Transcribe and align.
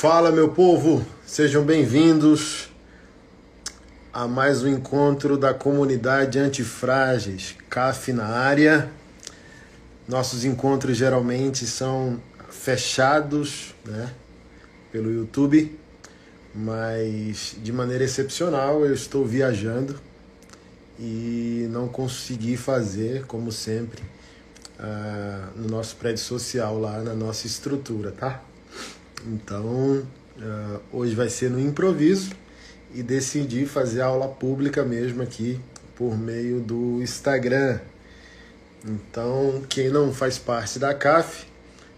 Fala, 0.00 0.32
meu 0.32 0.48
povo, 0.48 1.04
sejam 1.26 1.62
bem-vindos 1.62 2.70
a 4.10 4.26
mais 4.26 4.62
um 4.62 4.68
encontro 4.68 5.36
da 5.36 5.52
comunidade 5.52 6.38
Antifrágeis, 6.38 7.54
CAF 7.68 8.10
na 8.10 8.24
área. 8.24 8.90
Nossos 10.08 10.42
encontros 10.42 10.96
geralmente 10.96 11.66
são 11.66 12.18
fechados 12.48 13.74
né, 13.84 14.10
pelo 14.90 15.12
YouTube, 15.12 15.78
mas 16.54 17.54
de 17.62 17.70
maneira 17.70 18.02
excepcional 18.02 18.86
eu 18.86 18.94
estou 18.94 19.26
viajando 19.26 20.00
e 20.98 21.68
não 21.70 21.86
consegui 21.88 22.56
fazer, 22.56 23.26
como 23.26 23.52
sempre, 23.52 24.02
uh, 24.78 25.60
no 25.60 25.68
nosso 25.68 25.94
prédio 25.96 26.24
social 26.24 26.78
lá 26.78 27.02
na 27.02 27.12
nossa 27.12 27.46
estrutura, 27.46 28.12
tá? 28.12 28.42
Então, 29.26 30.06
uh, 30.38 30.80
hoje 30.92 31.14
vai 31.14 31.28
ser 31.28 31.50
no 31.50 31.60
improviso 31.60 32.30
e 32.94 33.02
decidi 33.02 33.66
fazer 33.66 34.00
aula 34.00 34.28
pública 34.28 34.84
mesmo 34.84 35.22
aqui 35.22 35.60
por 35.94 36.16
meio 36.16 36.60
do 36.60 37.02
Instagram. 37.02 37.78
Então, 38.84 39.62
quem 39.68 39.90
não 39.90 40.12
faz 40.12 40.38
parte 40.38 40.78
da 40.78 40.94
CAF 40.94 41.46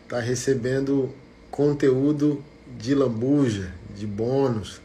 está 0.03 0.19
recebendo 0.19 1.15
conteúdo 1.51 2.43
de 2.77 2.95
lambuja, 2.95 3.73
de 3.97 4.07
bônus. 4.07 4.81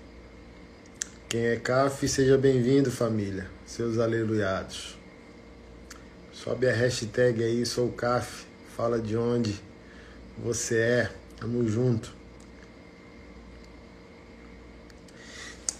Quem 1.27 1.47
é 1.47 1.55
CAF, 1.55 2.07
seja 2.07 2.37
bem-vindo, 2.37 2.91
família, 2.91 3.47
seus 3.65 3.97
aleluiados. 3.97 4.95
Sobe 6.31 6.69
a 6.69 6.73
hashtag 6.73 7.43
aí, 7.43 7.65
sou 7.65 7.89
CAF, 7.89 8.45
fala 8.75 8.99
de 8.99 9.17
onde 9.17 9.59
você 10.37 10.77
é, 10.77 11.11
tamo 11.39 11.67
junto. 11.67 12.16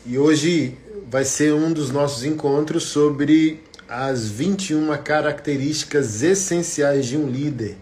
E 0.10 0.18
hoje 0.18 0.74
vai 1.12 1.26
ser 1.26 1.54
um 1.54 1.74
dos 1.74 1.92
nossos 1.92 2.24
encontros 2.24 2.84
sobre 2.84 3.62
as 3.90 4.30
21 4.30 4.96
características 5.04 6.24
essenciais 6.24 7.08
de 7.08 7.18
um 7.18 7.30
líder, 7.30 7.76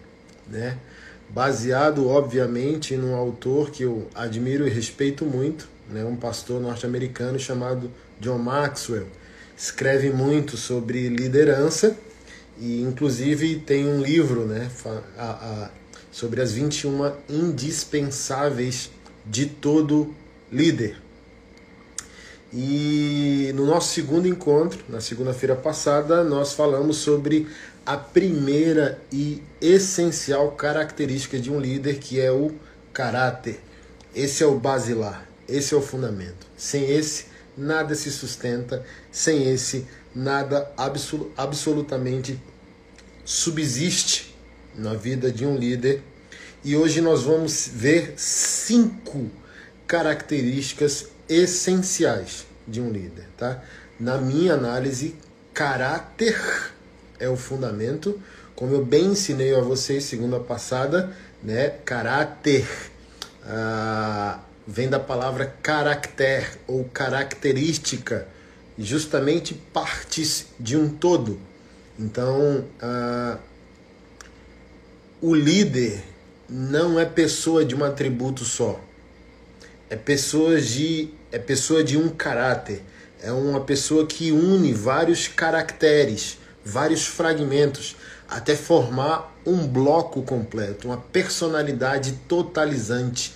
né? 0.48 0.76
Baseado, 1.28 2.08
obviamente, 2.08 2.96
num 2.96 3.14
autor 3.14 3.70
que 3.70 3.84
eu 3.84 4.08
admiro 4.12 4.66
e 4.66 4.70
respeito 4.70 5.24
muito, 5.24 5.68
né? 5.88 6.04
Um 6.04 6.16
pastor 6.16 6.60
norte-americano 6.60 7.38
chamado 7.38 7.92
John 8.20 8.38
Maxwell. 8.38 9.06
Escreve 9.56 10.10
muito 10.10 10.56
sobre 10.56 11.08
liderança 11.08 11.96
e, 12.58 12.82
inclusive, 12.82 13.60
tem 13.60 13.86
um 13.86 14.02
livro, 14.02 14.46
né? 14.46 14.68
A, 15.16 15.22
a, 15.22 15.70
sobre 16.10 16.40
as 16.42 16.52
21 16.54 17.12
indispensáveis 17.28 18.90
de 19.24 19.46
todo 19.46 20.12
líder. 20.50 21.05
E 22.52 23.50
no 23.54 23.66
nosso 23.66 23.92
segundo 23.92 24.28
encontro, 24.28 24.84
na 24.88 25.00
segunda-feira 25.00 25.56
passada, 25.56 26.22
nós 26.22 26.52
falamos 26.52 26.98
sobre 26.98 27.48
a 27.84 27.96
primeira 27.96 29.00
e 29.12 29.42
essencial 29.60 30.52
característica 30.52 31.38
de 31.38 31.50
um 31.50 31.58
líder, 31.58 31.98
que 31.98 32.20
é 32.20 32.30
o 32.30 32.52
caráter. 32.92 33.60
Esse 34.14 34.42
é 34.42 34.46
o 34.46 34.58
basilar, 34.58 35.28
esse 35.48 35.74
é 35.74 35.76
o 35.76 35.82
fundamento. 35.82 36.46
Sem 36.56 36.90
esse, 36.90 37.26
nada 37.56 37.94
se 37.94 38.10
sustenta, 38.10 38.84
sem 39.10 39.50
esse, 39.50 39.86
nada 40.14 40.70
absol 40.76 41.30
absolutamente 41.36 42.40
subsiste 43.24 44.34
na 44.74 44.94
vida 44.94 45.30
de 45.32 45.44
um 45.44 45.56
líder. 45.56 46.02
E 46.64 46.76
hoje 46.76 47.00
nós 47.00 47.24
vamos 47.24 47.68
ver 47.72 48.14
cinco 48.16 49.30
características 49.86 51.08
essenciais 51.28 52.46
de 52.66 52.80
um 52.80 52.90
líder, 52.90 53.28
tá? 53.36 53.62
Na 53.98 54.18
minha 54.18 54.54
análise, 54.54 55.14
caráter 55.54 56.38
é 57.18 57.28
o 57.28 57.36
fundamento, 57.36 58.20
como 58.54 58.74
eu 58.74 58.84
bem 58.84 59.06
ensinei 59.06 59.54
a 59.54 59.60
vocês 59.60 60.04
segunda 60.04 60.38
passada, 60.40 61.12
né? 61.42 61.70
Caráter 61.84 62.66
ah, 63.44 64.40
vem 64.66 64.88
da 64.88 64.98
palavra 64.98 65.46
caracter 65.62 66.58
ou 66.66 66.84
característica, 66.84 68.26
justamente 68.78 69.54
partes 69.54 70.46
de 70.58 70.76
um 70.76 70.88
todo. 70.88 71.38
Então, 71.98 72.64
ah, 72.80 73.38
o 75.20 75.34
líder 75.34 76.02
não 76.48 77.00
é 77.00 77.04
pessoa 77.04 77.64
de 77.64 77.74
um 77.74 77.82
atributo 77.82 78.44
só 78.44 78.80
é 79.88 79.96
pessoa 79.96 80.60
de 80.60 81.10
é 81.30 81.38
pessoa 81.38 81.84
de 81.84 81.96
um 81.96 82.08
caráter, 82.08 82.82
é 83.20 83.30
uma 83.32 83.60
pessoa 83.60 84.06
que 84.06 84.30
une 84.30 84.72
vários 84.72 85.28
caracteres, 85.28 86.38
vários 86.64 87.06
fragmentos 87.06 87.96
até 88.28 88.56
formar 88.56 89.34
um 89.44 89.66
bloco 89.66 90.22
completo, 90.22 90.88
uma 90.88 90.96
personalidade 90.96 92.12
totalizante. 92.28 93.34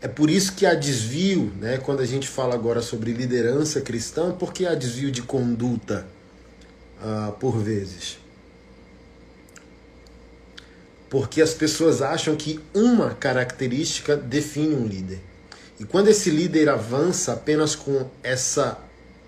É 0.00 0.06
por 0.06 0.30
isso 0.30 0.52
que 0.54 0.66
há 0.66 0.74
desvio, 0.74 1.52
né, 1.58 1.78
quando 1.78 2.00
a 2.00 2.06
gente 2.06 2.28
fala 2.28 2.54
agora 2.54 2.82
sobre 2.82 3.12
liderança 3.12 3.80
cristã, 3.80 4.32
porque 4.32 4.66
há 4.66 4.74
desvio 4.74 5.10
de 5.10 5.22
conduta 5.22 6.06
uh, 7.00 7.32
por 7.32 7.58
vezes. 7.58 8.18
Porque 11.08 11.40
as 11.40 11.54
pessoas 11.54 12.02
acham 12.02 12.36
que 12.36 12.60
uma 12.74 13.14
característica 13.14 14.16
define 14.16 14.74
um 14.74 14.86
líder. 14.86 15.20
E 15.78 15.84
quando 15.84 16.08
esse 16.08 16.30
líder 16.30 16.68
avança 16.68 17.32
apenas 17.32 17.74
com 17.74 18.08
essa 18.22 18.78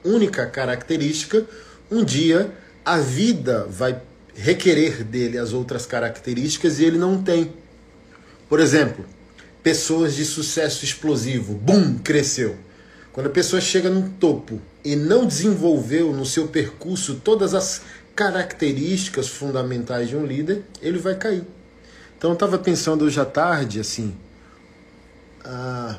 única 0.04 0.46
característica, 0.46 1.44
um 1.90 2.04
dia 2.04 2.52
a 2.84 2.98
vida 2.98 3.66
vai 3.68 4.00
requerer 4.34 5.02
dele 5.02 5.38
as 5.38 5.52
outras 5.52 5.86
características 5.86 6.78
e 6.78 6.84
ele 6.84 6.98
não 6.98 7.22
tem. 7.22 7.52
Por 8.48 8.60
exemplo, 8.60 9.04
pessoas 9.62 10.14
de 10.14 10.24
sucesso 10.24 10.84
explosivo, 10.84 11.54
bum, 11.54 11.98
cresceu. 11.98 12.56
Quando 13.12 13.26
a 13.26 13.30
pessoa 13.30 13.60
chega 13.60 13.90
no 13.90 14.10
topo 14.10 14.60
e 14.84 14.94
não 14.94 15.26
desenvolveu 15.26 16.12
no 16.12 16.24
seu 16.24 16.46
percurso 16.46 17.16
todas 17.24 17.54
as 17.54 17.82
características 18.14 19.26
fundamentais 19.26 20.08
de 20.08 20.16
um 20.16 20.24
líder, 20.24 20.62
ele 20.80 20.98
vai 20.98 21.16
cair. 21.16 21.44
Então 22.16 22.30
eu 22.30 22.34
estava 22.34 22.58
pensando 22.58 23.04
hoje 23.04 23.18
à 23.18 23.24
tarde, 23.24 23.80
assim, 23.80 24.14
ah, 25.44 25.98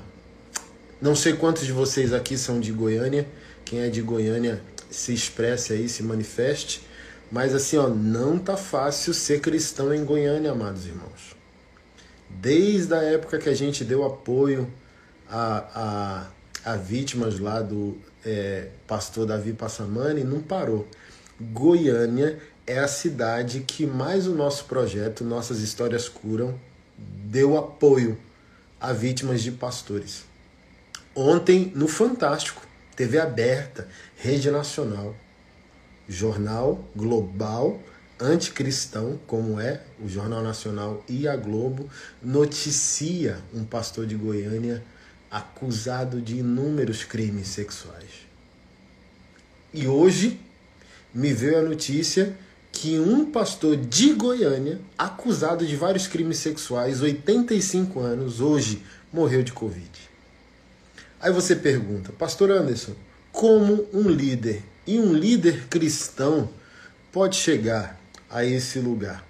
não 1.00 1.16
sei 1.16 1.34
quantos 1.34 1.66
de 1.66 1.72
vocês 1.72 2.12
aqui 2.12 2.38
são 2.38 2.59
de 2.59 2.72
Goiânia. 2.72 3.28
Quem 3.63 3.81
é 3.81 3.90
de 3.90 4.02
Goiânia 4.02 4.62
se 4.90 5.13
expresse 5.13 5.74
aí, 5.74 5.88
se 5.88 6.02
manifeste. 6.02 6.81
Mas 7.31 7.53
assim, 7.53 7.78
ó, 7.78 7.88
não 7.88 8.40
tá 8.40 8.58
fácil 8.58 9.13
ser 9.13 9.40
cristão 9.40 9.94
em 9.94 10.03
Goiânia, 10.03 10.52
amados 10.52 10.88
irmãos. 10.88 11.35
Desde 12.30 12.94
a 12.94 13.03
época 13.03 13.38
que 13.38 13.50
a 13.50 13.53
gente 13.53 13.84
deu 13.84 14.03
apoio 14.03 14.72
a, 15.30 16.28
a, 16.66 16.72
a 16.74 16.75
vítimas 16.78 17.40
lá 17.40 17.62
do 17.62 17.97
é, 18.25 18.69
pastor 18.88 19.28
Davi 19.28 19.53
Passamani, 19.53 20.23
não 20.23 20.41
parou. 20.41 20.88
Goiânia 21.40 22.40
é 22.66 22.79
a 22.79 22.88
cidade 22.88 23.59
que 23.59 23.85
mais 23.85 24.26
o 24.26 24.34
nosso 24.34 24.66
projeto, 24.66 25.23
Nossas 25.23 25.59
Histórias 25.59 26.09
Curam, 26.09 26.59
deu 26.97 27.55
apoio 27.55 28.17
a 28.79 28.94
vítimas 28.94 29.44
de 29.44 29.52
pastores. 29.52 30.26
Ontem, 31.19 31.72
no 31.73 31.87
Fantástico, 31.87 32.61
TV 32.96 33.19
aberta, 33.19 33.90
rede 34.17 34.52
nacional, 34.52 35.16
jornal 36.08 36.87
global 36.96 37.81
anticristão, 38.19 39.19
como 39.25 39.59
é 39.59 39.81
o 39.99 40.08
Jornal 40.08 40.43
Nacional 40.43 41.03
e 41.09 41.28
a 41.28 41.35
Globo, 41.35 41.90
noticia 42.22 43.40
um 43.52 43.64
pastor 43.64 44.05
de 44.05 44.14
Goiânia 44.14 44.84
acusado 45.31 46.22
de 46.22 46.37
inúmeros 46.37 47.03
crimes 47.03 47.47
sexuais. 47.47 48.28
E 49.73 49.87
hoje 49.87 50.40
me 51.11 51.34
veio 51.34 51.58
a 51.58 51.63
notícia 51.63 52.37
que 52.72 52.99
um 52.99 53.31
pastor 53.31 53.75
de 53.75 54.13
Goiânia, 54.13 54.79
acusado 54.96 55.66
de 55.66 55.75
vários 55.75 56.05
crimes 56.05 56.37
sexuais, 56.37 57.02
85 57.02 57.99
anos, 58.02 58.40
hoje 58.40 58.84
morreu 59.11 59.41
de 59.41 59.52
Covid. 59.52 60.07
Aí 61.19 61.31
você 61.31 61.55
pergunta, 61.55 62.11
Pastor 62.11 62.52
Anderson, 62.52 62.93
como 63.31 63.87
um 63.91 64.08
líder 64.08 64.64
e 64.85 64.99
um 64.99 65.14
líder 65.14 65.66
cristão 65.67 66.49
pode 67.11 67.35
chegar 67.35 67.99
a 68.29 68.46
esse 68.46 68.78
lugar? 68.79 69.25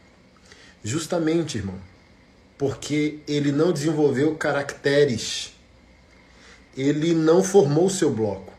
Justamente, 0.83 1.57
irmão, 1.57 1.79
porque 2.57 3.19
ele 3.25 3.53
não 3.53 3.71
desenvolveu 3.71 4.35
caracteres, 4.35 5.53
ele 6.75 7.13
não 7.13 7.41
formou 7.41 7.89
seu 7.89 8.11
bloco, 8.11 8.53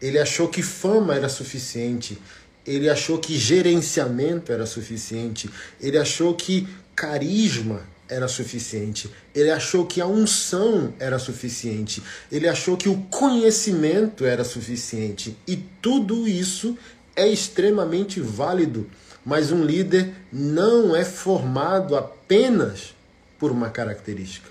ele 0.00 0.18
achou 0.18 0.46
que 0.48 0.62
fama 0.62 1.14
era 1.14 1.28
suficiente, 1.28 2.18
ele 2.64 2.88
achou 2.88 3.18
que 3.18 3.36
gerenciamento 3.36 4.52
era 4.52 4.64
suficiente, 4.64 5.50
ele 5.80 5.98
achou 5.98 6.34
que 6.34 6.68
carisma 6.94 7.82
era 8.10 8.28
suficiente. 8.28 9.10
Ele 9.34 9.50
achou 9.50 9.86
que 9.86 10.00
a 10.00 10.06
unção 10.06 10.92
era 10.98 11.18
suficiente. 11.18 12.02
Ele 12.30 12.48
achou 12.48 12.76
que 12.76 12.88
o 12.88 13.00
conhecimento 13.02 14.26
era 14.26 14.44
suficiente. 14.44 15.36
E 15.46 15.56
tudo 15.56 16.26
isso 16.26 16.76
é 17.14 17.26
extremamente 17.26 18.20
válido. 18.20 18.90
Mas 19.24 19.52
um 19.52 19.64
líder 19.64 20.12
não 20.32 20.94
é 20.94 21.04
formado 21.04 21.96
apenas 21.96 22.94
por 23.38 23.50
uma 23.50 23.70
característica. 23.70 24.50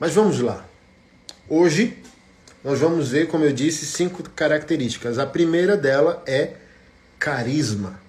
Mas 0.00 0.14
vamos 0.14 0.40
lá. 0.40 0.66
Hoje 1.48 1.98
nós 2.64 2.80
vamos 2.80 3.10
ver, 3.10 3.28
como 3.28 3.44
eu 3.44 3.52
disse, 3.52 3.84
cinco 3.86 4.22
características. 4.30 5.18
A 5.18 5.26
primeira 5.26 5.76
dela 5.76 6.22
é 6.26 6.54
carisma. 7.18 8.01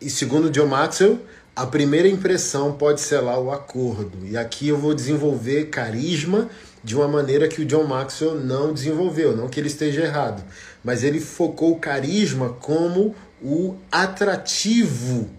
E 0.00 0.10
segundo 0.10 0.50
John 0.50 0.66
Maxwell, 0.66 1.20
a 1.54 1.66
primeira 1.66 2.06
impressão 2.06 2.74
pode 2.74 3.00
selar 3.00 3.40
o 3.40 3.50
acordo. 3.50 4.26
E 4.26 4.36
aqui 4.36 4.68
eu 4.68 4.76
vou 4.76 4.94
desenvolver 4.94 5.70
carisma 5.70 6.50
de 6.84 6.94
uma 6.94 7.08
maneira 7.08 7.48
que 7.48 7.62
o 7.62 7.64
John 7.64 7.84
Maxwell 7.84 8.34
não 8.34 8.74
desenvolveu, 8.74 9.34
não 9.34 9.48
que 9.48 9.58
ele 9.58 9.68
esteja 9.68 10.02
errado, 10.02 10.44
mas 10.84 11.02
ele 11.02 11.18
focou 11.18 11.72
o 11.72 11.78
carisma 11.78 12.50
como 12.60 13.16
o 13.42 13.76
atrativo, 13.90 15.30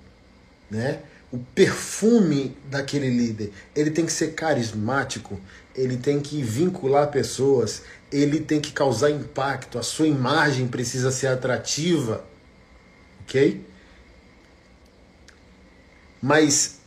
né? 0.72 1.00
O 1.32 1.38
perfume 1.38 2.58
daquele 2.70 3.10
líder. 3.10 3.52
Ele 3.76 3.92
tem 3.92 4.06
que 4.06 4.12
ser 4.12 4.34
carismático, 4.34 5.40
ele 5.76 5.98
tem 5.98 6.20
que 6.20 6.42
vincular 6.42 7.12
pessoas, 7.12 7.84
ele 8.12 8.40
tem 8.40 8.60
que 8.60 8.72
causar 8.72 9.12
impacto, 9.12 9.78
a 9.78 9.84
sua 9.84 10.08
imagem 10.08 10.68
precisa 10.68 11.12
ser 11.12 11.28
atrativa, 11.28 12.26
ok? 13.22 13.64
Mas 16.28 16.80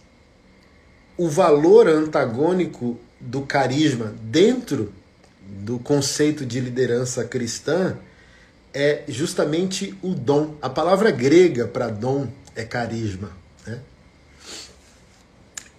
o 1.17 1.27
valor 1.27 1.89
antagônico 1.89 3.01
do 3.19 3.41
carisma 3.41 4.15
dentro 4.21 4.93
do 5.41 5.79
conceito 5.79 6.45
de 6.45 6.61
liderança 6.61 7.25
cristã 7.25 7.97
é 8.75 9.03
justamente 9.09 9.97
o 10.03 10.11
dom. 10.11 10.57
A 10.61 10.69
palavra 10.69 11.11
grega 11.11 11.67
para 11.67 11.89
dom 11.89 12.29
é 12.55 12.65
carisma. 12.65 13.31
Né? 13.67 13.79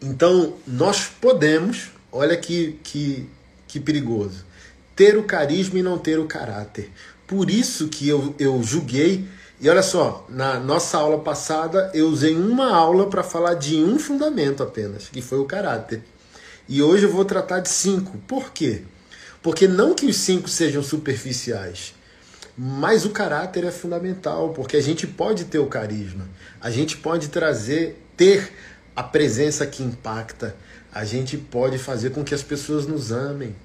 Então, 0.02 0.56
nós 0.66 1.06
podemos, 1.06 1.92
olha 2.12 2.36
que, 2.36 2.80
que, 2.84 3.30
que 3.68 3.80
perigoso, 3.80 4.44
ter 4.96 5.20
o 5.20 5.24
carisma 5.24 5.78
e 5.78 5.84
não 5.84 6.00
ter 6.00 6.18
o 6.18 6.26
caráter. 6.26 6.90
Por 7.28 7.52
isso 7.52 7.90
que 7.90 8.10
eu, 8.10 8.34
eu 8.40 8.64
julguei 8.64 9.28
e 9.62 9.70
olha 9.70 9.84
só, 9.84 10.26
na 10.28 10.60
nossa 10.60 10.98
aula 10.98 11.20
passada 11.20 11.92
eu 11.94 12.08
usei 12.08 12.36
uma 12.36 12.76
aula 12.76 13.08
para 13.08 13.22
falar 13.22 13.54
de 13.54 13.76
um 13.76 14.00
fundamento 14.00 14.64
apenas, 14.64 15.08
que 15.08 15.22
foi 15.22 15.38
o 15.38 15.46
caráter. 15.46 16.02
E 16.68 16.82
hoje 16.82 17.04
eu 17.04 17.12
vou 17.12 17.24
tratar 17.24 17.60
de 17.60 17.70
cinco. 17.70 18.18
Por 18.28 18.52
quê? 18.52 18.82
Porque 19.40 19.68
não 19.68 19.94
que 19.94 20.08
os 20.08 20.16
cinco 20.18 20.50
sejam 20.50 20.82
superficiais, 20.82 21.94
mas 22.58 23.06
o 23.06 23.12
caráter 23.12 23.64
é 23.64 23.70
fundamental, 23.70 24.50
porque 24.50 24.78
a 24.78 24.82
gente 24.82 25.06
pode 25.06 25.46
ter 25.46 25.60
o 25.60 25.68
carisma, 25.68 26.28
a 26.60 26.72
gente 26.72 26.98
pode 26.98 27.28
trazer, 27.28 28.04
ter 28.18 28.52
a 28.96 29.04
presença 29.04 29.68
que 29.68 29.84
impacta, 29.84 30.56
a 30.92 31.06
gente 31.06 31.38
pode 31.38 31.78
fazer 31.78 32.10
com 32.10 32.24
que 32.24 32.34
as 32.34 32.42
pessoas 32.42 32.88
nos 32.88 33.12
amem. 33.12 33.56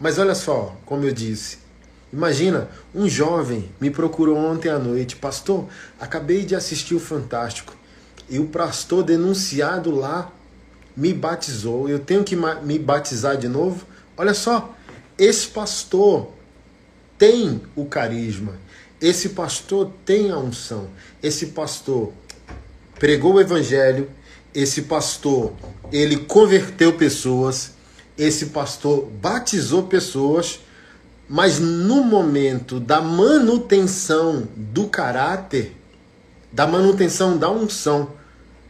Mas 0.00 0.18
olha 0.18 0.34
só, 0.34 0.74
como 0.86 1.04
eu 1.04 1.12
disse, 1.12 1.65
Imagina, 2.12 2.70
um 2.94 3.08
jovem 3.08 3.68
me 3.80 3.90
procurou 3.90 4.36
ontem 4.36 4.68
à 4.68 4.78
noite, 4.78 5.16
pastor, 5.16 5.66
acabei 5.98 6.44
de 6.44 6.54
assistir 6.54 6.94
o 6.94 7.00
Fantástico 7.00 7.76
e 8.28 8.38
o 8.38 8.46
pastor 8.46 9.02
denunciado 9.02 9.90
lá 9.90 10.32
me 10.96 11.12
batizou. 11.12 11.88
Eu 11.88 11.98
tenho 11.98 12.24
que 12.24 12.36
me 12.36 12.78
batizar 12.78 13.36
de 13.36 13.48
novo? 13.48 13.84
Olha 14.16 14.34
só, 14.34 14.74
esse 15.18 15.48
pastor 15.48 16.30
tem 17.18 17.60
o 17.74 17.84
carisma, 17.86 18.54
esse 19.00 19.30
pastor 19.30 19.90
tem 20.04 20.30
a 20.30 20.38
unção, 20.38 20.88
esse 21.22 21.46
pastor 21.46 22.12
pregou 22.98 23.34
o 23.34 23.40
evangelho, 23.40 24.10
esse 24.54 24.82
pastor 24.82 25.52
ele 25.92 26.16
converteu 26.16 26.94
pessoas, 26.94 27.72
esse 28.16 28.46
pastor 28.46 29.06
batizou 29.20 29.82
pessoas 29.82 30.60
mas 31.28 31.58
no 31.58 32.04
momento 32.04 32.78
da 32.78 33.00
manutenção 33.00 34.46
do 34.54 34.86
caráter, 34.86 35.76
da 36.52 36.66
manutenção 36.66 37.36
da 37.36 37.50
unção, 37.50 38.12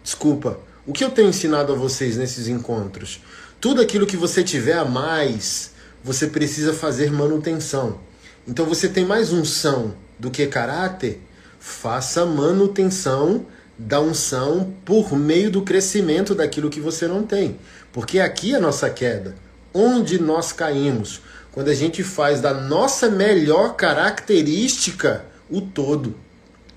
desculpa, 0.03 0.59
o 0.87 0.93
que 0.93 1.05
eu 1.05 1.11
tenho 1.11 1.29
ensinado 1.29 1.73
a 1.73 1.77
vocês 1.77 2.17
nesses 2.17 2.49
encontros? 2.49 3.21
Tudo 3.61 3.83
aquilo 3.83 4.07
que 4.07 4.17
você 4.17 4.43
tiver 4.43 4.79
a 4.79 4.85
mais, 4.85 5.73
você 6.03 6.29
precisa 6.29 6.73
fazer 6.73 7.11
manutenção. 7.11 7.99
Então 8.47 8.65
você 8.65 8.89
tem 8.89 9.05
mais 9.05 9.33
unção 9.33 9.95
do 10.19 10.31
que 10.31 10.47
caráter? 10.47 11.21
Faça 11.59 12.25
manutenção 12.25 13.45
da 13.79 14.01
unção 14.01 14.73
por 14.85 15.15
meio 15.15 15.51
do 15.51 15.63
crescimento 15.63 16.35
daquilo 16.35 16.71
que 16.71 16.81
você 16.81 17.07
não 17.07 17.23
tem. 17.25 17.59
Porque 17.93 18.21
aqui 18.21 18.55
é 18.55 18.57
a 18.57 18.61
nossa 18.61 18.89
queda. 18.89 19.35
Onde 19.75 20.21
nós 20.21 20.53
caímos? 20.53 21.21
Quando 21.57 21.69
a 21.69 21.75
gente 21.75 22.05
faz 22.05 22.43
da 22.43 22.53
nossa 22.53 23.09
melhor 23.09 23.77
característica 23.77 25.25
o 25.49 25.63
todo. 25.63 26.15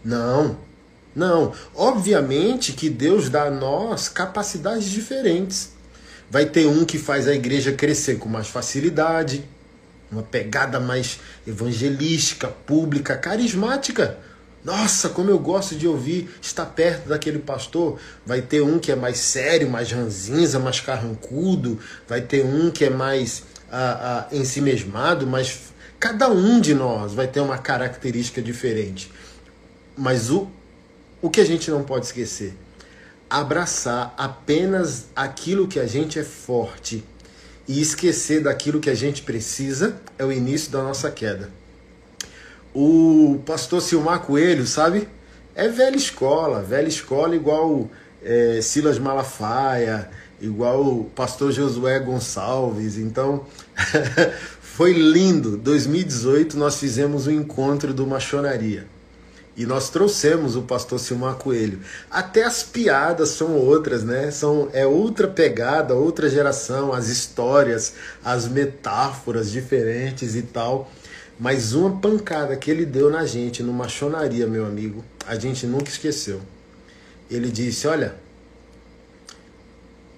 Não, 0.02 0.58
não. 1.14 1.52
Obviamente 1.76 2.72
que 2.72 2.90
Deus 2.90 3.30
dá 3.30 3.48
a 3.48 3.52
nós 3.52 4.08
capacidades 4.08 4.90
diferentes. 4.90 5.74
Vai 6.32 6.46
ter 6.46 6.66
um 6.66 6.86
que 6.86 6.98
faz 6.98 7.28
a 7.28 7.36
igreja 7.36 7.74
crescer 7.74 8.20
com 8.20 8.30
mais 8.30 8.48
facilidade, 8.48 9.44
uma 10.10 10.24
pegada 10.24 10.80
mais 10.80 11.20
evangelística, 11.46 12.48
pública, 12.48 13.18
carismática. 13.18 14.18
Nossa, 14.64 15.10
como 15.10 15.30
eu 15.30 15.40
gosto 15.40 15.76
de 15.76 15.90
ouvir 15.90 16.30
estar 16.42 16.66
perto 16.66 17.10
daquele 17.10 17.40
pastor. 17.40 18.00
Vai 18.26 18.42
ter 18.42 18.62
um 18.62 18.80
que 18.80 18.94
é 18.94 18.96
mais 18.96 19.18
sério, 19.18 19.70
mais 19.70 19.92
ranzinza, 19.92 20.58
mais 20.58 20.80
carrancudo. 20.80 21.78
Vai 22.08 22.22
ter 22.22 22.46
um 22.46 22.72
que 22.72 22.86
é 22.86 22.90
mais 22.90 23.44
ah, 23.72 24.28
ah, 24.32 24.36
ensimesmado, 24.36 25.28
mas 25.28 25.74
cada 26.00 26.30
um 26.30 26.60
de 26.60 26.74
nós 26.74 27.14
vai 27.14 27.28
ter 27.28 27.40
uma 27.40 27.58
característica 27.58 28.42
diferente. 28.42 29.12
Mas 29.98 30.30
o, 30.30 30.48
o 31.22 31.30
que 31.30 31.42
a 31.42 31.46
gente 31.46 31.70
não 31.70 31.84
pode 31.84 32.06
esquecer? 32.06 32.54
Abraçar 33.30 34.14
apenas 34.18 35.08
aquilo 35.16 35.68
que 35.68 35.80
a 35.80 35.86
gente 35.86 36.18
é 36.18 36.24
forte 36.24 37.04
e 37.68 37.80
esquecer 37.80 38.42
daquilo 38.42 38.80
que 38.80 38.90
a 38.90 38.96
gente 38.96 39.22
precisa 39.22 40.02
é 40.18 40.26
o 40.26 40.32
início 40.32 40.72
da 40.72 40.82
nossa 40.82 41.12
queda. 41.12 41.50
O 42.74 43.42
pastor 43.46 43.82
Silmar 43.82 44.22
Coelho, 44.22 44.66
sabe? 44.66 45.08
É 45.54 45.68
velha 45.68 45.96
escola, 45.96 46.64
velha 46.64 46.88
escola 46.88 47.36
igual 47.36 47.90
é, 48.24 48.60
Silas 48.62 48.98
Malafaia, 48.98 50.10
igual 50.42 50.84
o 50.86 51.06
pastor 51.06 51.52
Josué 51.52 52.00
Gonçalves. 52.00 52.98
Então, 52.98 53.46
foi 54.62 54.94
lindo. 54.94 55.58
2018 55.58 56.58
nós 56.58 56.80
fizemos 56.80 57.28
o 57.28 57.30
um 57.30 57.34
encontro 57.34 57.94
do 57.94 58.08
Machonaria. 58.08 58.88
E 59.58 59.66
nós 59.66 59.90
trouxemos 59.90 60.56
o 60.56 60.62
pastor 60.62 61.00
Silmar 61.00 61.36
Coelho. 61.36 61.82
Até 62.10 62.44
as 62.44 62.64
piadas 62.64 63.30
são 63.30 63.58
outras, 63.58 64.06
né? 64.06 64.32
São, 64.32 64.70
é 64.72 64.88
outra 64.88 65.28
pegada, 65.28 65.94
outra 65.94 66.30
geração, 66.30 66.94
as 66.94 67.10
histórias, 67.10 67.94
as 68.24 68.48
metáforas 68.48 69.52
diferentes 69.52 70.34
e 70.36 70.44
tal. 70.44 70.90
Mas 71.38 71.74
uma 71.74 71.98
pancada 71.98 72.56
que 72.56 72.72
ele 72.72 72.86
deu 72.86 73.10
na 73.10 73.26
gente, 73.26 73.62
no 73.62 73.74
machonaria, 73.74 74.48
meu 74.48 74.66
amigo, 74.66 75.04
a 75.28 75.36
gente 75.36 75.68
nunca 75.68 75.90
esqueceu. 75.90 76.40
Ele 77.30 77.52
disse: 77.52 77.86
Olha, 77.86 78.16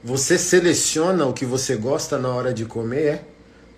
você 0.04 0.38
seleciona 0.38 1.26
o 1.26 1.34
que 1.34 1.46
você 1.46 1.76
gosta 1.76 2.18
na 2.18 2.30
hora 2.30 2.54
de 2.54 2.66
comer, 2.66 3.06
é? 3.06 3.24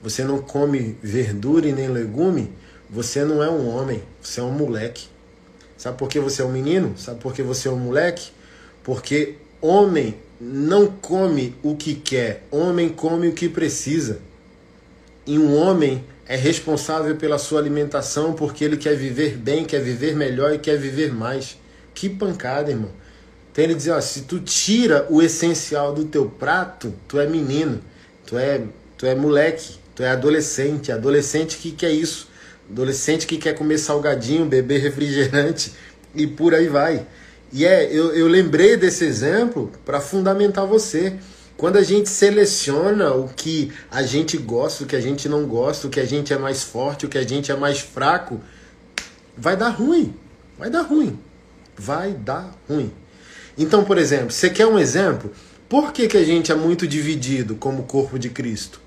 Você 0.01 0.23
não 0.23 0.39
come 0.39 0.97
verdura 1.01 1.67
e 1.67 1.73
nem 1.73 1.89
legume? 1.89 2.51
Você 2.89 3.23
não 3.25 3.43
é 3.43 3.49
um 3.49 3.67
homem, 3.67 4.01
você 4.21 4.39
é 4.39 4.43
um 4.43 4.51
moleque. 4.51 5.07
Sabe 5.77 5.97
por 5.97 6.07
que 6.07 6.19
você 6.19 6.41
é 6.41 6.45
um 6.45 6.51
menino? 6.51 6.97
Sabe 6.97 7.19
por 7.19 7.33
que 7.33 7.41
você 7.41 7.67
é 7.67 7.71
um 7.71 7.77
moleque? 7.77 8.31
Porque 8.83 9.35
homem 9.61 10.15
não 10.39 10.87
come 10.87 11.55
o 11.63 11.75
que 11.75 11.95
quer, 11.95 12.45
homem 12.51 12.89
come 12.89 13.27
o 13.27 13.33
que 13.33 13.49
precisa. 13.49 14.19
E 15.25 15.37
um 15.37 15.55
homem 15.55 16.03
é 16.25 16.35
responsável 16.35 17.15
pela 17.15 17.37
sua 17.37 17.59
alimentação 17.59 18.33
porque 18.33 18.63
ele 18.63 18.77
quer 18.77 18.95
viver 18.95 19.37
bem, 19.37 19.65
quer 19.65 19.81
viver 19.81 20.15
melhor 20.15 20.53
e 20.53 20.59
quer 20.59 20.77
viver 20.77 21.13
mais. 21.13 21.57
Que 21.93 22.09
pancada, 22.09 22.71
irmão. 22.71 22.91
Então 23.53 23.63
ele 23.63 23.75
dizia, 23.75 23.95
ó, 23.95 24.01
se 24.01 24.21
tu 24.21 24.39
tira 24.39 25.05
o 25.11 25.21
essencial 25.21 25.93
do 25.93 26.05
teu 26.05 26.25
prato, 26.25 26.91
tu 27.07 27.19
é 27.19 27.27
menino, 27.27 27.79
tu 28.25 28.35
é, 28.35 28.63
tu 28.97 29.05
é 29.05 29.13
moleque, 29.13 29.75
tu 29.93 30.01
é 30.01 30.09
adolescente. 30.09 30.91
Adolescente, 30.91 31.57
que, 31.57 31.71
que 31.71 31.85
é 31.85 31.91
isso? 31.91 32.27
Adolescente 32.67 33.27
que 33.27 33.37
quer 33.37 33.53
comer 33.53 33.77
salgadinho, 33.77 34.43
beber 34.43 34.81
refrigerante 34.81 35.71
e 36.15 36.25
por 36.25 36.55
aí 36.55 36.67
vai. 36.67 37.05
E 37.51 37.63
é, 37.63 37.85
eu, 37.95 38.15
eu 38.15 38.27
lembrei 38.27 38.75
desse 38.75 39.05
exemplo 39.05 39.71
para 39.85 40.01
fundamentar 40.01 40.65
você. 40.65 41.13
Quando 41.55 41.77
a 41.77 41.83
gente 41.83 42.09
seleciona 42.09 43.13
o 43.13 43.27
que 43.27 43.71
a 43.91 44.01
gente 44.01 44.35
gosta, 44.35 44.83
o 44.83 44.87
que 44.87 44.95
a 44.95 44.99
gente 44.99 45.29
não 45.29 45.45
gosta, 45.45 45.85
o 45.85 45.91
que 45.91 45.99
a 45.99 46.05
gente 46.05 46.33
é 46.33 46.39
mais 46.39 46.63
forte, 46.63 47.05
o 47.05 47.09
que 47.09 47.19
a 47.19 47.27
gente 47.27 47.51
é 47.51 47.55
mais 47.55 47.79
fraco, 47.79 48.41
vai 49.37 49.55
dar 49.55 49.69
ruim. 49.69 50.11
Vai 50.57 50.71
dar 50.71 50.81
ruim. 50.81 51.19
Vai 51.77 52.13
dar 52.13 52.51
ruim. 52.67 52.91
Então, 53.57 53.83
por 53.83 53.97
exemplo, 53.97 54.31
você 54.31 54.49
quer 54.49 54.65
um 54.65 54.79
exemplo? 54.79 55.31
Por 55.69 55.91
que, 55.91 56.07
que 56.07 56.17
a 56.17 56.23
gente 56.23 56.51
é 56.51 56.55
muito 56.55 56.87
dividido 56.87 57.55
como 57.55 57.83
corpo 57.83 58.17
de 58.17 58.29
Cristo? 58.29 58.79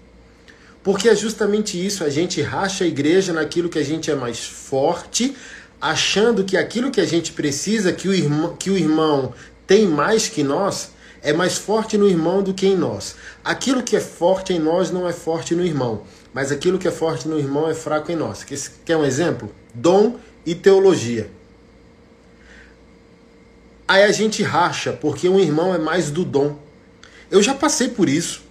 Porque 0.82 1.08
é 1.08 1.16
justamente 1.16 1.84
isso, 1.84 2.04
a 2.04 2.10
gente 2.10 2.40
racha 2.40 2.84
a 2.84 2.86
igreja 2.86 3.32
naquilo 3.32 3.68
que 3.68 3.78
a 3.78 3.84
gente 3.84 4.10
é 4.10 4.14
mais 4.14 4.44
forte, 4.44 5.36
achando 5.80 6.44
que 6.44 6.56
aquilo 6.56 6.90
que 6.90 7.00
a 7.00 7.04
gente 7.04 7.32
precisa, 7.32 7.92
que 7.92 8.08
o 8.08 8.14
irmão, 8.14 8.56
que 8.56 8.70
o 8.70 8.78
irmão 8.78 9.32
tem 9.66 9.86
mais 9.86 10.28
que 10.28 10.44
nós, 10.44 10.90
é 11.22 11.32
mais 11.32 11.58
forte 11.58 11.98
no 11.98 12.08
irmão 12.08 12.40
do 12.40 12.54
que 12.54 12.68
em 12.68 12.76
nós. 12.76 13.16
Aquilo 13.44 13.82
que 13.82 13.96
é 13.96 14.00
forte 14.00 14.52
em 14.52 14.60
nós 14.60 14.92
não 14.92 15.08
é 15.08 15.12
forte 15.12 15.56
no 15.56 15.64
irmão, 15.64 16.02
mas 16.32 16.52
aquilo 16.52 16.78
que 16.78 16.86
é 16.86 16.92
forte 16.92 17.26
no 17.26 17.36
irmão 17.36 17.68
é 17.68 17.74
fraco 17.74 18.12
em 18.12 18.16
nós. 18.16 18.44
Quer 18.84 18.96
um 18.96 19.04
exemplo? 19.04 19.52
Dom 19.74 20.20
e 20.46 20.54
teologia. 20.54 21.28
Aí 23.88 24.02
a 24.02 24.10
gente 24.10 24.42
racha, 24.42 24.92
porque 24.92 25.28
um 25.28 25.38
irmão 25.38 25.72
é 25.74 25.78
mais 25.78 26.10
do 26.10 26.24
dom. 26.24 26.58
Eu 27.30 27.42
já 27.42 27.54
passei 27.54 27.88
por 27.88 28.08
isso. 28.08 28.42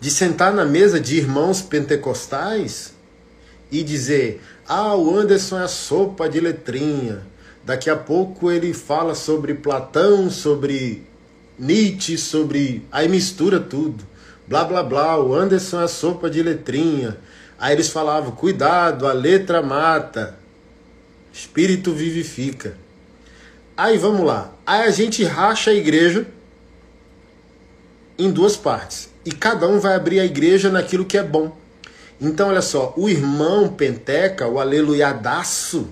De 0.00 0.10
sentar 0.10 0.52
na 0.52 0.64
mesa 0.64 0.98
de 0.98 1.16
irmãos 1.16 1.60
pentecostais 1.60 2.94
e 3.70 3.82
dizer: 3.82 4.40
ah, 4.66 4.94
o 4.94 5.14
Anderson 5.14 5.58
é 5.58 5.64
a 5.64 5.68
sopa 5.68 6.28
de 6.28 6.40
letrinha. 6.40 7.20
Daqui 7.62 7.90
a 7.90 7.96
pouco 7.96 8.50
ele 8.50 8.72
fala 8.72 9.14
sobre 9.14 9.52
Platão, 9.52 10.30
sobre 10.30 11.06
Nietzsche, 11.58 12.16
sobre. 12.16 12.86
Aí 12.90 13.08
mistura 13.08 13.60
tudo. 13.60 14.02
Blá 14.48 14.64
blá 14.64 14.82
blá, 14.82 15.22
o 15.22 15.34
Anderson 15.34 15.82
é 15.82 15.84
a 15.84 15.88
sopa 15.88 16.30
de 16.30 16.42
letrinha. 16.42 17.18
Aí 17.58 17.74
eles 17.74 17.90
falavam: 17.90 18.32
cuidado, 18.32 19.06
a 19.06 19.12
letra 19.12 19.60
mata, 19.60 20.34
espírito 21.30 21.92
vivifica. 21.92 22.74
Aí 23.80 23.96
vamos 23.96 24.26
lá. 24.26 24.52
Aí 24.66 24.82
a 24.82 24.90
gente 24.90 25.24
racha 25.24 25.70
a 25.70 25.74
igreja 25.74 26.26
em 28.18 28.30
duas 28.30 28.54
partes. 28.54 29.08
E 29.24 29.32
cada 29.32 29.66
um 29.66 29.80
vai 29.80 29.94
abrir 29.94 30.20
a 30.20 30.24
igreja 30.26 30.68
naquilo 30.68 31.06
que 31.06 31.16
é 31.16 31.22
bom. 31.22 31.56
Então, 32.20 32.50
olha 32.50 32.60
só, 32.60 32.92
o 32.94 33.08
irmão 33.08 33.70
Penteca, 33.70 34.46
o 34.46 34.60
aleluiadaço, 34.60 35.88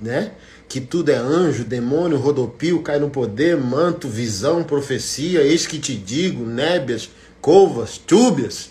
né? 0.00 0.32
Que 0.68 0.80
tudo 0.80 1.10
é 1.10 1.14
anjo, 1.14 1.62
demônio, 1.62 2.18
rodopio, 2.18 2.82
cai 2.82 2.98
no 2.98 3.08
poder, 3.08 3.56
manto, 3.56 4.08
visão, 4.08 4.64
profecia, 4.64 5.42
eis 5.42 5.64
que 5.64 5.78
te 5.78 5.94
digo, 5.94 6.44
nébias, 6.44 7.08
covas, 7.40 7.98
túbias. 7.98 8.70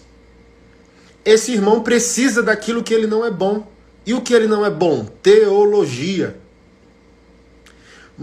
Esse 1.24 1.54
irmão 1.54 1.84
precisa 1.84 2.44
daquilo 2.44 2.84
que 2.84 2.94
ele 2.94 3.08
não 3.08 3.26
é 3.26 3.32
bom. 3.32 3.66
E 4.06 4.14
o 4.14 4.20
que 4.20 4.34
ele 4.34 4.48
não 4.48 4.66
é 4.66 4.70
bom? 4.70 5.06
Teologia. 5.06 6.41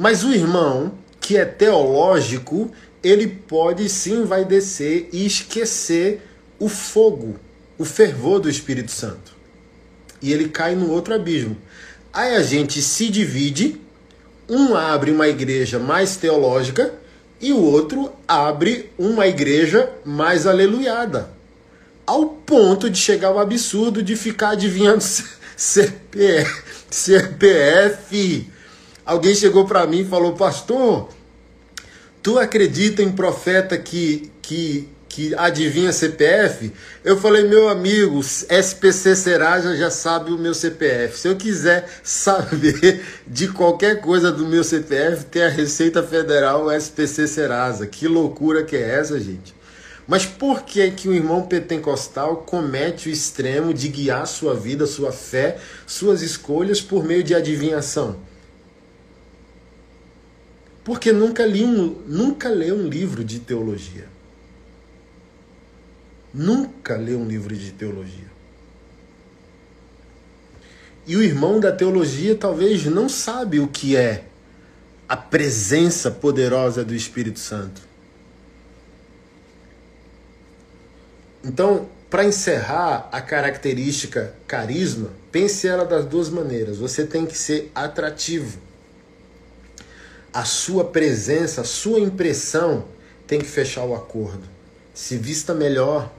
Mas 0.00 0.22
o 0.22 0.32
irmão 0.32 0.92
que 1.20 1.36
é 1.36 1.44
teológico, 1.44 2.70
ele 3.02 3.26
pode 3.26 3.88
sim 3.88 4.24
vai 4.24 4.44
descer 4.44 5.08
e 5.12 5.26
esquecer 5.26 6.22
o 6.56 6.68
fogo 6.68 7.34
o 7.76 7.84
fervor 7.84 8.38
do 8.38 8.48
Espírito 8.48 8.92
Santo. 8.92 9.36
E 10.22 10.32
ele 10.32 10.50
cai 10.50 10.76
no 10.76 10.88
outro 10.92 11.14
abismo. 11.14 11.56
Aí 12.12 12.36
a 12.36 12.42
gente 12.44 12.80
se 12.80 13.08
divide, 13.08 13.80
um 14.48 14.76
abre 14.76 15.10
uma 15.10 15.26
igreja 15.26 15.80
mais 15.80 16.16
teológica 16.16 16.94
e 17.40 17.52
o 17.52 17.60
outro 17.60 18.12
abre 18.26 18.92
uma 18.96 19.26
igreja 19.26 19.90
mais 20.04 20.46
aleluiada. 20.46 21.28
Ao 22.06 22.24
ponto 22.24 22.88
de 22.88 22.98
chegar 22.98 23.28
ao 23.28 23.40
absurdo 23.40 24.00
de 24.00 24.14
ficar 24.14 24.50
adivinhando 24.50 25.02
CPF. 25.58 26.62
CPF. 26.88 28.57
Alguém 29.08 29.34
chegou 29.34 29.64
para 29.64 29.86
mim 29.86 30.00
e 30.00 30.04
falou: 30.04 30.34
Pastor, 30.34 31.08
tu 32.22 32.38
acredita 32.38 33.02
em 33.02 33.10
profeta 33.10 33.78
que, 33.78 34.30
que 34.42 34.86
que 35.08 35.34
adivinha 35.34 35.90
CPF, 35.90 36.70
eu 37.02 37.18
falei, 37.18 37.42
meu 37.42 37.68
amigo, 37.68 38.20
SPC 38.20 39.16
Serasa 39.16 39.74
já 39.74 39.90
sabe 39.90 40.30
o 40.30 40.38
meu 40.38 40.52
CPF. 40.52 41.18
Se 41.18 41.26
eu 41.26 41.34
quiser 41.34 41.88
saber 42.04 43.02
de 43.26 43.48
qualquer 43.48 44.02
coisa 44.02 44.30
do 44.30 44.46
meu 44.46 44.62
CPF, 44.62 45.24
tem 45.24 45.42
a 45.42 45.48
Receita 45.48 46.02
Federal 46.02 46.70
SPC 46.70 47.26
Serasa. 47.26 47.86
Que 47.86 48.06
loucura 48.06 48.62
que 48.62 48.76
é 48.76 48.96
essa, 48.96 49.18
gente? 49.18 49.56
Mas 50.06 50.26
por 50.26 50.62
que 50.62 50.90
que 50.90 51.08
o 51.08 51.14
irmão 51.14 51.42
pentecostal 51.42 52.36
comete 52.36 53.08
o 53.08 53.12
extremo 53.12 53.72
de 53.72 53.88
guiar 53.88 54.26
sua 54.26 54.54
vida, 54.54 54.86
sua 54.86 55.10
fé, 55.10 55.56
suas 55.86 56.20
escolhas 56.20 56.80
por 56.82 57.02
meio 57.02 57.24
de 57.24 57.34
adivinhação? 57.34 58.27
Porque 60.88 61.12
nunca 61.12 61.46
li 61.46 61.62
um, 61.62 62.02
nunca 62.06 62.48
leu 62.48 62.74
um 62.74 62.88
livro 62.88 63.22
de 63.22 63.38
teologia 63.38 64.18
nunca 66.32 66.96
leu 66.96 67.18
um 67.18 67.26
livro 67.26 67.54
de 67.56 67.72
teologia. 67.72 68.28
E 71.06 71.16
o 71.16 71.22
irmão 71.22 71.58
da 71.58 71.72
teologia 71.72 72.36
talvez 72.36 72.84
não 72.84 73.08
sabe 73.08 73.58
o 73.58 73.66
que 73.66 73.96
é 73.96 74.24
a 75.08 75.16
presença 75.16 76.10
poderosa 76.10 76.84
do 76.84 76.94
Espírito 76.94 77.38
Santo. 77.38 77.80
Então, 81.42 81.88
para 82.10 82.24
encerrar 82.24 83.08
a 83.10 83.20
característica 83.22 84.34
carisma, 84.46 85.10
pense 85.32 85.66
ela 85.66 85.84
das 85.84 86.04
duas 86.04 86.28
maneiras. 86.28 86.76
Você 86.76 87.06
tem 87.06 87.24
que 87.24 87.36
ser 87.36 87.72
atrativo. 87.74 88.58
A 90.32 90.44
sua 90.44 90.84
presença, 90.84 91.62
a 91.62 91.64
sua 91.64 91.98
impressão 92.00 92.84
tem 93.26 93.38
que 93.38 93.46
fechar 93.46 93.84
o 93.84 93.94
acordo. 93.94 94.42
Se 94.92 95.16
vista 95.16 95.54
melhor, 95.54 96.12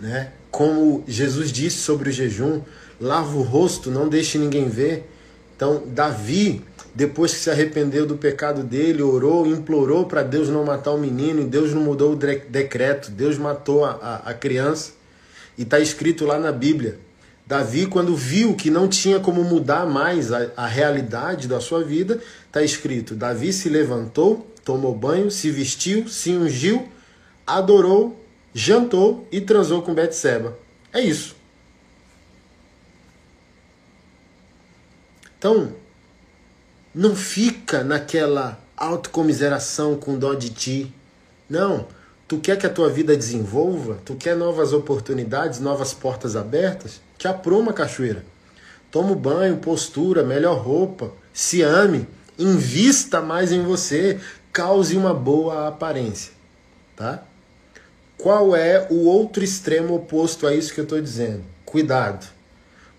né? 0.00 0.32
Como 0.50 1.02
Jesus 1.06 1.50
disse 1.50 1.78
sobre 1.78 2.10
o 2.10 2.12
jejum, 2.12 2.60
lava 3.00 3.36
o 3.36 3.42
rosto, 3.42 3.90
não 3.90 4.08
deixe 4.08 4.36
ninguém 4.36 4.68
ver. 4.68 5.08
Então, 5.56 5.82
Davi, 5.86 6.64
depois 6.94 7.32
que 7.32 7.40
se 7.40 7.50
arrependeu 7.50 8.04
do 8.04 8.16
pecado 8.16 8.62
dele, 8.62 9.02
orou, 9.02 9.46
implorou 9.46 10.06
para 10.06 10.22
Deus 10.22 10.48
não 10.48 10.64
matar 10.64 10.90
o 10.90 10.98
menino, 10.98 11.40
e 11.40 11.44
Deus 11.44 11.72
não 11.72 11.82
mudou 11.82 12.12
o 12.12 12.16
decreto, 12.16 13.10
Deus 13.10 13.38
matou 13.38 13.84
a, 13.84 13.92
a, 13.92 14.30
a 14.30 14.34
criança. 14.34 14.92
E 15.56 15.62
está 15.62 15.78
escrito 15.80 16.26
lá 16.26 16.38
na 16.38 16.52
Bíblia. 16.52 16.98
Davi, 17.46 17.86
quando 17.86 18.16
viu 18.16 18.54
que 18.54 18.70
não 18.70 18.88
tinha 18.88 19.18
como 19.20 19.42
mudar 19.44 19.86
mais 19.86 20.32
a, 20.32 20.50
a 20.56 20.66
realidade 20.66 21.48
da 21.48 21.60
sua 21.60 21.82
vida, 21.84 22.20
está 22.46 22.62
escrito: 22.62 23.14
Davi 23.14 23.52
se 23.52 23.68
levantou, 23.68 24.46
tomou 24.64 24.94
banho, 24.94 25.30
se 25.30 25.50
vestiu, 25.50 26.08
se 26.08 26.30
ungiu, 26.30 26.88
adorou 27.46 28.22
jantou 28.54 29.26
e 29.30 29.40
transou 29.40 29.82
com 29.82 29.94
Betseba. 29.94 30.58
É 30.92 31.00
isso. 31.00 31.36
Então, 35.38 35.72
não 36.94 37.16
fica 37.16 37.82
naquela 37.82 38.60
autocomiseração 38.76 39.96
com 39.96 40.18
dó 40.18 40.34
de 40.34 40.50
ti. 40.50 40.94
Não. 41.48 41.88
Tu 42.28 42.38
quer 42.38 42.56
que 42.56 42.66
a 42.66 42.70
tua 42.70 42.88
vida 42.88 43.16
desenvolva? 43.16 43.98
Tu 44.04 44.14
quer 44.14 44.36
novas 44.36 44.72
oportunidades, 44.72 45.58
novas 45.60 45.92
portas 45.92 46.36
abertas? 46.36 47.00
Te 47.22 47.28
apruma, 47.28 47.72
cachoeira. 47.72 48.24
Toma 48.90 49.14
banho, 49.14 49.58
postura, 49.58 50.24
melhor 50.24 50.60
roupa, 50.60 51.12
se 51.32 51.62
ame, 51.62 52.04
invista 52.36 53.20
mais 53.20 53.52
em 53.52 53.62
você, 53.62 54.18
cause 54.52 54.96
uma 54.96 55.14
boa 55.14 55.68
aparência, 55.68 56.32
tá? 56.96 57.22
Qual 58.18 58.56
é 58.56 58.88
o 58.90 59.04
outro 59.04 59.44
extremo 59.44 59.94
oposto 59.94 60.48
a 60.48 60.52
isso 60.52 60.74
que 60.74 60.80
eu 60.80 60.82
estou 60.82 61.00
dizendo? 61.00 61.44
Cuidado, 61.64 62.26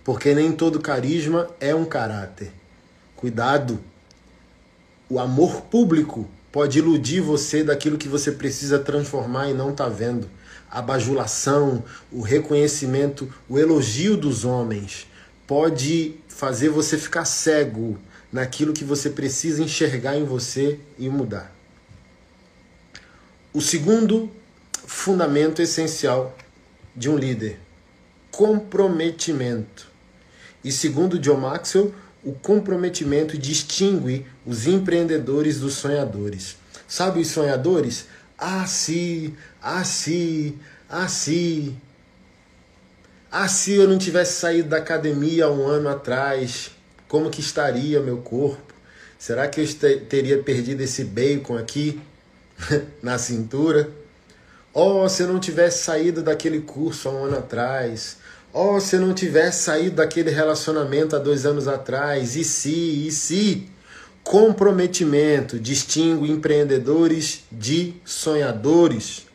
porque 0.06 0.34
nem 0.34 0.54
todo 0.54 0.80
carisma 0.80 1.50
é 1.60 1.76
um 1.76 1.84
caráter. 1.84 2.50
Cuidado, 3.18 3.78
o 5.10 5.20
amor 5.20 5.64
público 5.64 6.30
pode 6.50 6.80
iludir 6.80 7.20
você 7.20 7.62
daquilo 7.62 7.98
que 7.98 8.08
você 8.08 8.32
precisa 8.32 8.80
transformar 8.80 9.50
e 9.50 9.54
não 9.54 9.72
está 9.72 9.90
vendo. 9.90 10.30
A 10.74 10.82
bajulação, 10.82 11.84
o 12.12 12.22
reconhecimento, 12.22 13.32
o 13.48 13.60
elogio 13.60 14.18
dos 14.18 14.44
homens 14.44 15.06
pode 15.46 16.16
fazer 16.28 16.70
você 16.70 16.98
ficar 16.98 17.26
cego 17.26 18.00
naquilo 18.32 18.74
que 18.74 18.84
você 18.84 19.12
precisa 19.12 19.62
enxergar 19.62 20.18
em 20.18 20.26
você 20.26 20.80
e 20.98 21.08
mudar. 21.10 21.54
O 23.54 23.62
segundo 23.62 24.32
fundamento 24.88 25.62
essencial 25.62 26.36
de 26.96 27.08
um 27.08 27.18
líder: 27.20 27.60
comprometimento. 28.32 29.88
E 30.64 30.72
segundo 30.72 31.20
John 31.20 31.38
Maxwell, 31.38 31.94
o 32.24 32.34
comprometimento 32.34 33.38
distingue 33.38 34.26
os 34.44 34.66
empreendedores 34.66 35.60
dos 35.60 35.76
sonhadores. 35.76 36.58
Sabe 36.88 37.20
os 37.20 37.28
sonhadores? 37.28 38.08
Ah, 38.36 38.66
sim, 38.66 39.36
ah, 39.64 39.84
sim, 39.86 40.60
ah, 40.90 41.08
sim. 41.08 41.78
Ah, 43.32 43.48
se 43.48 43.72
eu 43.72 43.88
não 43.88 43.98
tivesse 43.98 44.40
saído 44.40 44.70
da 44.70 44.78
academia 44.78 45.50
um 45.50 45.66
ano 45.66 45.88
atrás, 45.90 46.72
como 47.08 47.30
que 47.30 47.40
estaria 47.40 48.02
meu 48.02 48.18
corpo? 48.18 48.74
Será 49.18 49.48
que 49.48 49.62
eu 49.62 50.00
teria 50.10 50.44
perdido 50.44 50.82
esse 50.82 51.06
bacon 51.06 51.58
aqui 51.58 52.02
na 53.02 53.18
cintura? 53.18 53.90
Oh, 54.74 55.08
se 55.08 55.24
eu 55.24 55.28
não 55.28 55.40
tivesse 55.40 55.84
saído 55.84 56.22
daquele 56.22 56.60
curso 56.60 57.08
há 57.08 57.12
um 57.14 57.26
ano 57.26 57.38
atrás. 57.38 58.18
Oh, 58.52 58.80
se 58.80 58.98
eu 58.98 59.02
não 59.02 59.14
tivesse 59.14 59.64
saído 59.64 59.96
daquele 59.96 60.30
relacionamento 60.30 61.16
há 61.16 61.20
dois 61.20 61.46
anos 61.46 61.68
atrás. 61.68 62.36
E 62.36 62.44
se, 62.44 63.08
e 63.08 63.12
se? 63.12 63.70
Comprometimento 64.24 65.60
distingue 65.60 66.30
empreendedores 66.30 67.44
de 67.52 67.94
sonhadores. 68.04 69.26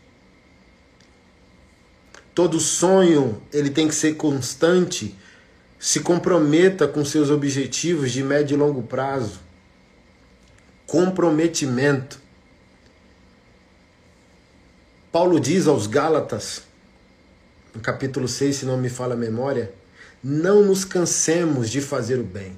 Todo 2.39 2.61
sonho 2.61 3.43
ele 3.53 3.69
tem 3.69 3.89
que 3.89 3.95
ser 3.97 4.15
constante. 4.15 5.19
Se 5.77 5.99
comprometa 5.99 6.87
com 6.87 7.05
seus 7.05 7.31
objetivos 7.31 8.13
de 8.13 8.23
médio 8.23 8.55
e 8.55 8.57
longo 8.57 8.81
prazo. 8.81 9.41
Comprometimento. 10.87 12.21
Paulo 15.11 15.41
diz 15.41 15.67
aos 15.67 15.89
Gálatas, 15.89 16.63
no 17.75 17.81
capítulo 17.81 18.29
6, 18.29 18.55
se 18.55 18.65
não 18.65 18.79
me 18.79 18.89
falha 18.89 19.15
a 19.15 19.17
memória, 19.17 19.73
não 20.23 20.63
nos 20.63 20.85
cansemos 20.85 21.69
de 21.69 21.81
fazer 21.81 22.21
o 22.21 22.25
bem. 22.25 22.57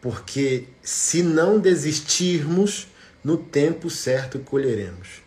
Porque 0.00 0.64
se 0.82 1.22
não 1.22 1.60
desistirmos, 1.60 2.88
no 3.22 3.36
tempo 3.36 3.88
certo 3.88 4.40
colheremos. 4.40 5.25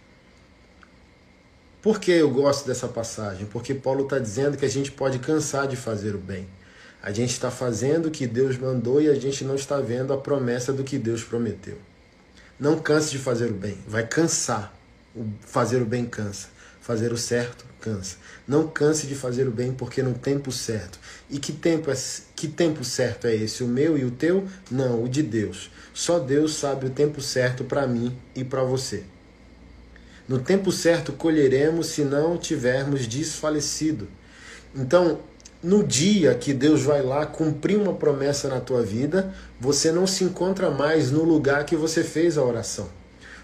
Por 1.82 2.00
que 2.00 2.12
eu 2.12 2.30
gosto 2.30 2.68
dessa 2.68 2.88
passagem? 2.88 3.46
Porque 3.46 3.74
Paulo 3.74 4.04
está 4.04 4.20
dizendo 4.20 4.58
que 4.58 4.66
a 4.66 4.70
gente 4.70 4.92
pode 4.92 5.20
cansar 5.20 5.68
de 5.68 5.76
fazer 5.76 6.16
o 6.16 6.20
bem. 6.20 6.48
A 7.02 7.12
gente 7.12 7.32
está 7.32 7.50
fazendo 7.50 8.08
o 8.08 8.12
que 8.12 8.28
Deus 8.28 8.58
mandou 8.58 9.02
e 9.02 9.08
a 9.08 9.16
gente 9.16 9.46
não 9.46 9.56
está 9.56 9.80
vendo 9.80 10.12
a 10.12 10.18
promessa 10.18 10.74
do 10.74 10.84
que 10.84 10.98
Deus 10.98 11.24
prometeu. 11.24 11.78
Não 12.60 12.78
canse 12.78 13.12
de 13.12 13.18
fazer 13.18 13.50
o 13.50 13.54
bem, 13.54 13.78
vai 13.88 14.06
cansar 14.06 14.78
fazer 15.42 15.82
o 15.82 15.86
bem 15.86 16.06
cansa. 16.06 16.48
Fazer 16.82 17.14
o 17.14 17.18
certo 17.18 17.66
cansa. 17.80 18.18
Não 18.48 18.68
canse 18.68 19.06
de 19.06 19.14
fazer 19.14 19.48
o 19.48 19.52
bem 19.52 19.72
porque 19.72 20.02
no 20.02 20.14
tempo 20.14 20.52
certo. 20.52 21.00
E 21.30 21.38
que 21.38 21.54
tempo 21.54 21.92
é 21.92 21.96
que 22.36 22.48
tempo 22.48 22.84
certo 22.84 23.28
é 23.28 23.36
esse? 23.36 23.64
O 23.64 23.68
meu 23.68 23.98
e 23.98 24.06
o 24.06 24.12
teu? 24.12 24.48
Não, 24.72 25.04
o 25.04 25.08
de 25.08 25.22
Deus. 25.22 25.70
Só 25.94 26.18
Deus 26.18 26.56
sabe 26.56 26.88
o 26.88 26.90
tempo 26.90 27.22
certo 27.22 27.64
para 27.64 27.86
mim 27.86 28.18
e 28.36 28.44
para 28.44 28.64
você. 28.64 29.04
No 30.30 30.38
tempo 30.38 30.72
certo 30.72 31.12
colheremos 31.12 31.88
se 31.88 32.04
não 32.04 32.38
tivermos 32.38 33.08
desfalecido. 33.08 34.08
Então, 34.76 35.18
no 35.64 35.84
dia 35.84 36.36
que 36.36 36.54
Deus 36.54 36.84
vai 36.84 37.02
lá 37.02 37.26
cumprir 37.26 37.78
uma 37.78 37.96
promessa 37.96 38.48
na 38.48 38.60
tua 38.60 38.84
vida, 38.84 39.34
você 39.60 39.92
não 39.92 40.06
se 40.06 40.24
encontra 40.24 40.70
mais 40.70 41.10
no 41.10 41.24
lugar 41.24 41.66
que 41.66 41.76
você 41.76 42.04
fez 42.04 42.38
a 42.38 42.44
oração. 42.44 42.88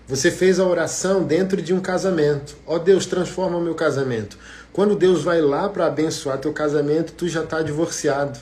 Você 0.08 0.30
fez 0.30 0.60
a 0.60 0.68
oração 0.68 1.24
dentro 1.24 1.60
de 1.60 1.74
um 1.74 1.80
casamento. 1.80 2.56
Ó 2.68 2.76
oh, 2.76 2.80
Deus, 2.80 3.08
transforma 3.08 3.58
o 3.58 3.62
meu 3.62 3.74
casamento. 3.74 4.38
Quando 4.72 4.96
Deus 4.96 5.24
vai 5.24 5.42
lá 5.42 5.68
para 5.68 5.88
abençoar 5.88 6.38
teu 6.38 6.54
casamento, 6.54 7.14
tu 7.14 7.28
já 7.28 7.44
está 7.44 7.64
divorciado. 7.64 8.38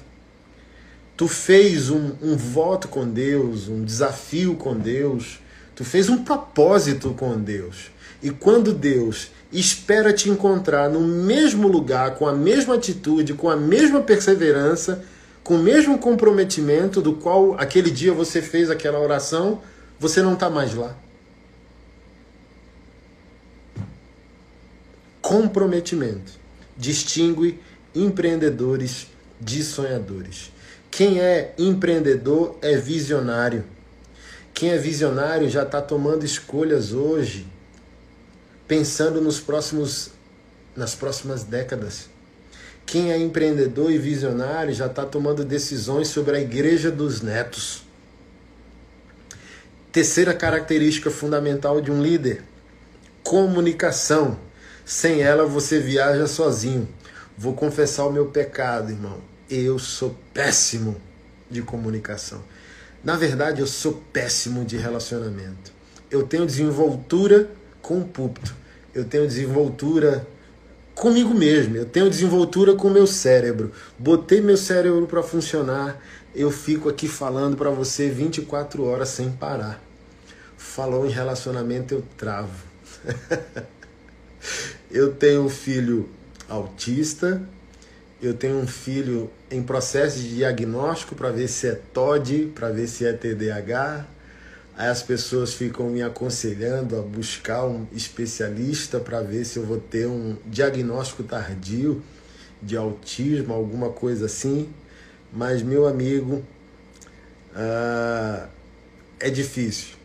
Tu 1.15 1.29
fez 1.29 1.89
um, 1.89 2.11
um 2.21 2.35
voto 2.35 2.89
com 2.89 3.07
Deus, 3.07 3.69
um 3.69 3.85
desafio 3.85 4.57
com 4.57 4.75
Deus. 4.77 5.39
Tu 5.73 5.85
fez 5.85 6.09
um 6.09 6.25
propósito 6.25 7.13
com 7.13 7.39
Deus. 7.39 7.92
E 8.23 8.31
quando 8.31 8.73
Deus 8.73 9.29
espera 9.51 10.11
te 10.11 10.29
encontrar 10.29 10.89
no 10.89 11.01
mesmo 11.01 11.67
lugar, 11.67 12.15
com 12.15 12.25
a 12.25 12.33
mesma 12.33 12.75
atitude, 12.75 13.35
com 13.35 13.49
a 13.49 13.55
mesma 13.55 14.01
perseverança, 14.01 15.03
com 15.43 15.55
o 15.55 15.59
mesmo 15.59 15.99
comprometimento 15.99 17.01
do 17.01 17.13
qual 17.13 17.53
aquele 17.59 17.91
dia 17.91 18.13
você 18.13 18.41
fez 18.41 18.71
aquela 18.71 18.99
oração, 18.99 19.61
você 19.99 20.21
não 20.21 20.33
está 20.33 20.49
mais 20.49 20.73
lá. 20.73 20.95
comprometimento. 25.23 26.33
Distingue 26.77 27.59
empreendedores 27.95 29.07
de 29.39 29.63
sonhadores. 29.63 30.51
Quem 30.91 31.19
é 31.19 31.55
empreendedor 31.57 32.57
é 32.61 32.75
visionário. 32.75 33.63
Quem 34.53 34.69
é 34.69 34.77
visionário 34.77 35.49
já 35.49 35.63
está 35.63 35.81
tomando 35.81 36.23
escolhas 36.23 36.91
hoje, 36.91 37.47
pensando 38.73 39.21
nos 39.21 39.39
próximos, 39.39 40.09
nas 40.75 40.95
próximas 40.95 41.43
décadas. 41.43 42.09
Quem 42.87 43.11
é 43.11 43.17
empreendedor 43.19 43.91
e 43.91 43.99
visionário 43.99 44.73
já 44.73 44.87
está 44.87 45.05
tomando 45.05 45.45
decisões 45.45 46.07
sobre 46.07 46.35
a 46.35 46.39
igreja 46.39 46.89
dos 46.89 47.21
netos. 47.21 47.83
Terceira 49.91 50.33
característica 50.33 51.11
fundamental 51.11 51.79
de 51.81 51.91
um 51.91 52.01
líder: 52.01 52.41
comunicação. 53.23 54.39
Sem 54.83 55.21
ela 55.21 55.45
você 55.45 55.79
viaja 55.79 56.25
sozinho. 56.25 56.89
Vou 57.37 57.53
confessar 57.53 58.07
o 58.07 58.11
meu 58.11 58.25
pecado, 58.25 58.91
irmão. 58.91 59.21
Eu 59.47 59.77
sou 59.77 60.17
péssimo 60.33 60.99
de 61.49 61.61
comunicação. 61.61 62.43
Na 63.03 63.15
verdade, 63.15 63.61
eu 63.61 63.67
sou 63.67 64.03
péssimo 64.11 64.65
de 64.65 64.77
relacionamento. 64.77 65.71
Eu 66.09 66.23
tenho 66.23 66.45
desenvoltura 66.45 67.49
com 67.83 67.99
o 67.99 68.05
púlpito. 68.05 68.62
Eu 68.93 69.05
tenho 69.05 69.27
desenvoltura 69.27 70.25
comigo 70.95 71.33
mesmo. 71.33 71.75
Eu 71.75 71.85
tenho 71.85 72.09
desenvoltura 72.09 72.75
com 72.75 72.87
o 72.87 72.91
meu 72.91 73.07
cérebro. 73.07 73.71
Botei 73.97 74.41
meu 74.41 74.57
cérebro 74.57 75.07
para 75.07 75.23
funcionar. 75.23 75.99
Eu 76.35 76.51
fico 76.51 76.89
aqui 76.89 77.07
falando 77.07 77.55
para 77.55 77.69
você 77.69 78.09
24 78.09 78.83
horas 78.83 79.09
sem 79.09 79.31
parar. 79.31 79.81
Falou 80.57 81.05
em 81.05 81.09
relacionamento, 81.09 81.93
eu 81.93 82.03
travo. 82.17 82.63
Eu 84.91 85.11
tenho 85.15 85.41
um 85.41 85.49
filho 85.49 86.07
autista, 86.47 87.41
eu 88.21 88.33
tenho 88.33 88.57
um 88.57 88.67
filho 88.67 89.29
em 89.49 89.63
processo 89.63 90.19
de 90.19 90.35
diagnóstico 90.35 91.15
para 91.15 91.31
ver 91.31 91.47
se 91.47 91.67
é 91.67 91.71
TOD, 91.71 92.51
para 92.53 92.69
ver 92.69 92.87
se 92.87 93.03
é 93.03 93.11
TDAH. 93.11 94.05
Aí 94.75 94.87
as 94.87 95.03
pessoas 95.03 95.53
ficam 95.53 95.89
me 95.89 96.01
aconselhando 96.01 96.97
a 96.97 97.01
buscar 97.01 97.65
um 97.65 97.85
especialista 97.91 98.99
para 98.99 99.21
ver 99.21 99.45
se 99.45 99.57
eu 99.59 99.65
vou 99.65 99.77
ter 99.79 100.07
um 100.07 100.35
diagnóstico 100.47 101.23
tardio 101.23 102.03
de 102.61 102.75
autismo, 102.75 103.53
alguma 103.53 103.89
coisa 103.89 104.25
assim. 104.25 104.73
Mas, 105.31 105.61
meu 105.61 105.87
amigo, 105.87 106.43
uh, 107.55 108.47
é 109.19 109.29
difícil. 109.29 109.95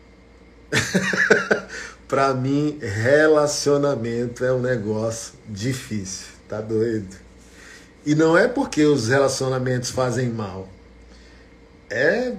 Para 2.06 2.34
mim, 2.34 2.78
relacionamento 2.80 4.44
é 4.44 4.52
um 4.52 4.60
negócio 4.60 5.34
difícil, 5.48 6.26
tá 6.48 6.60
doido? 6.60 7.16
E 8.04 8.14
não 8.14 8.36
é 8.36 8.48
porque 8.48 8.84
os 8.84 9.08
relacionamentos 9.08 9.90
fazem 9.90 10.28
mal. 10.28 10.68
É 11.90 12.34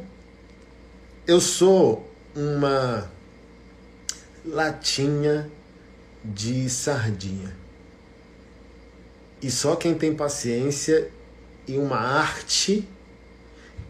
eu 1.29 1.39
sou 1.39 2.08
uma 2.35 3.09
latinha 4.45 5.49
de 6.23 6.69
sardinha. 6.69 7.55
E 9.41 9.49
só 9.49 9.75
quem 9.75 9.93
tem 9.93 10.13
paciência 10.13 11.09
e 11.67 11.77
uma 11.77 11.97
arte 11.97 12.87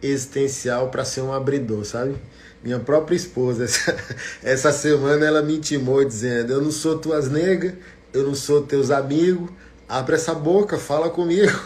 existencial 0.01 0.89
para 0.89 1.03
ser 1.03 1.21
um 1.21 1.33
abridor, 1.33 1.83
sabe? 1.85 2.15
Minha 2.63 2.79
própria 2.79 3.15
esposa, 3.15 3.63
essa, 3.65 3.97
essa 4.43 4.71
semana 4.71 5.25
ela 5.25 5.41
me 5.41 5.57
intimou 5.57 6.03
dizendo: 6.03 6.53
Eu 6.53 6.61
não 6.61 6.71
sou 6.71 6.99
tuas 6.99 7.29
negas, 7.29 7.73
eu 8.13 8.23
não 8.23 8.35
sou 8.35 8.61
teus 8.61 8.91
amigos, 8.91 9.49
abre 9.87 10.15
essa 10.15 10.33
boca, 10.33 10.77
fala 10.77 11.09
comigo. 11.09 11.57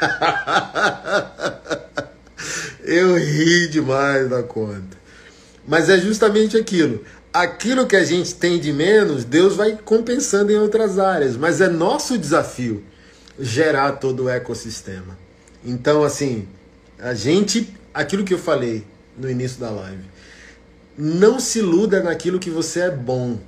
eu 2.84 3.16
ri 3.16 3.68
demais 3.68 4.28
da 4.28 4.42
conta. 4.42 5.01
Mas 5.66 5.88
é 5.88 5.98
justamente 5.98 6.56
aquilo. 6.56 7.04
Aquilo 7.32 7.86
que 7.86 7.96
a 7.96 8.04
gente 8.04 8.34
tem 8.34 8.58
de 8.58 8.72
menos, 8.72 9.24
Deus 9.24 9.56
vai 9.56 9.78
compensando 9.84 10.52
em 10.52 10.58
outras 10.58 10.98
áreas. 10.98 11.36
Mas 11.36 11.60
é 11.60 11.68
nosso 11.68 12.18
desafio 12.18 12.84
gerar 13.38 13.92
todo 13.92 14.24
o 14.24 14.28
ecossistema. 14.28 15.18
Então, 15.64 16.02
assim, 16.02 16.46
a 16.98 17.14
gente, 17.14 17.72
aquilo 17.94 18.24
que 18.24 18.34
eu 18.34 18.38
falei 18.38 18.84
no 19.16 19.30
início 19.30 19.60
da 19.60 19.70
live, 19.70 20.04
não 20.96 21.40
se 21.40 21.60
iluda 21.60 22.02
naquilo 22.02 22.38
que 22.38 22.50
você 22.50 22.80
é 22.80 22.90
bom. 22.90 23.38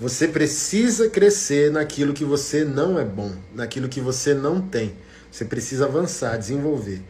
Você 0.00 0.28
precisa 0.28 1.08
crescer 1.08 1.72
naquilo 1.72 2.12
que 2.12 2.24
você 2.24 2.64
não 2.64 2.98
é 2.98 3.04
bom, 3.04 3.32
naquilo 3.52 3.88
que 3.88 4.00
você 4.00 4.32
não 4.32 4.60
tem. 4.60 4.94
Você 5.30 5.44
precisa 5.44 5.86
avançar, 5.86 6.36
desenvolver. 6.36 7.02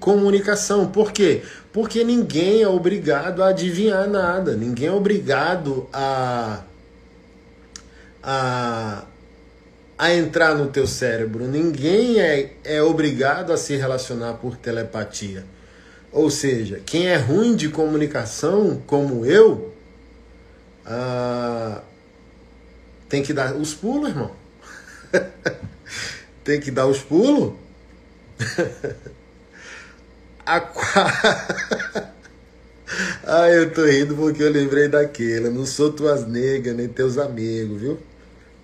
Comunicação, 0.00 0.86
por 0.86 1.12
quê? 1.12 1.42
Porque 1.72 2.02
ninguém 2.02 2.62
é 2.62 2.68
obrigado 2.68 3.42
a 3.42 3.48
adivinhar 3.48 4.08
nada, 4.08 4.56
ninguém 4.56 4.88
é 4.88 4.92
obrigado 4.92 5.86
a, 5.92 6.62
a, 8.22 9.04
a 9.98 10.14
entrar 10.14 10.54
no 10.54 10.68
teu 10.68 10.86
cérebro, 10.86 11.46
ninguém 11.46 12.20
é, 12.20 12.54
é 12.64 12.82
obrigado 12.82 13.52
a 13.52 13.56
se 13.56 13.76
relacionar 13.76 14.34
por 14.34 14.56
telepatia. 14.56 15.44
Ou 16.10 16.30
seja, 16.30 16.80
quem 16.86 17.08
é 17.08 17.16
ruim 17.16 17.56
de 17.56 17.68
comunicação, 17.68 18.80
como 18.86 19.26
eu, 19.26 19.74
ah, 20.86 21.82
tem 23.08 23.22
que 23.22 23.32
dar 23.32 23.54
os 23.54 23.74
pulos, 23.74 24.10
irmão. 24.10 24.30
tem 26.44 26.60
que 26.60 26.70
dar 26.70 26.86
os 26.86 27.00
pulos. 27.00 27.54
A 30.46 30.60
Ah, 33.26 33.48
eu 33.50 33.72
tô 33.72 33.84
rindo 33.86 34.14
porque 34.14 34.42
eu 34.42 34.50
lembrei 34.50 34.88
daquele. 34.88 35.46
Eu 35.46 35.52
não 35.52 35.64
sou 35.66 35.90
tuas 35.92 36.26
negas, 36.26 36.76
nem 36.76 36.88
teus 36.88 37.16
amigos, 37.18 37.80
viu? 37.80 37.98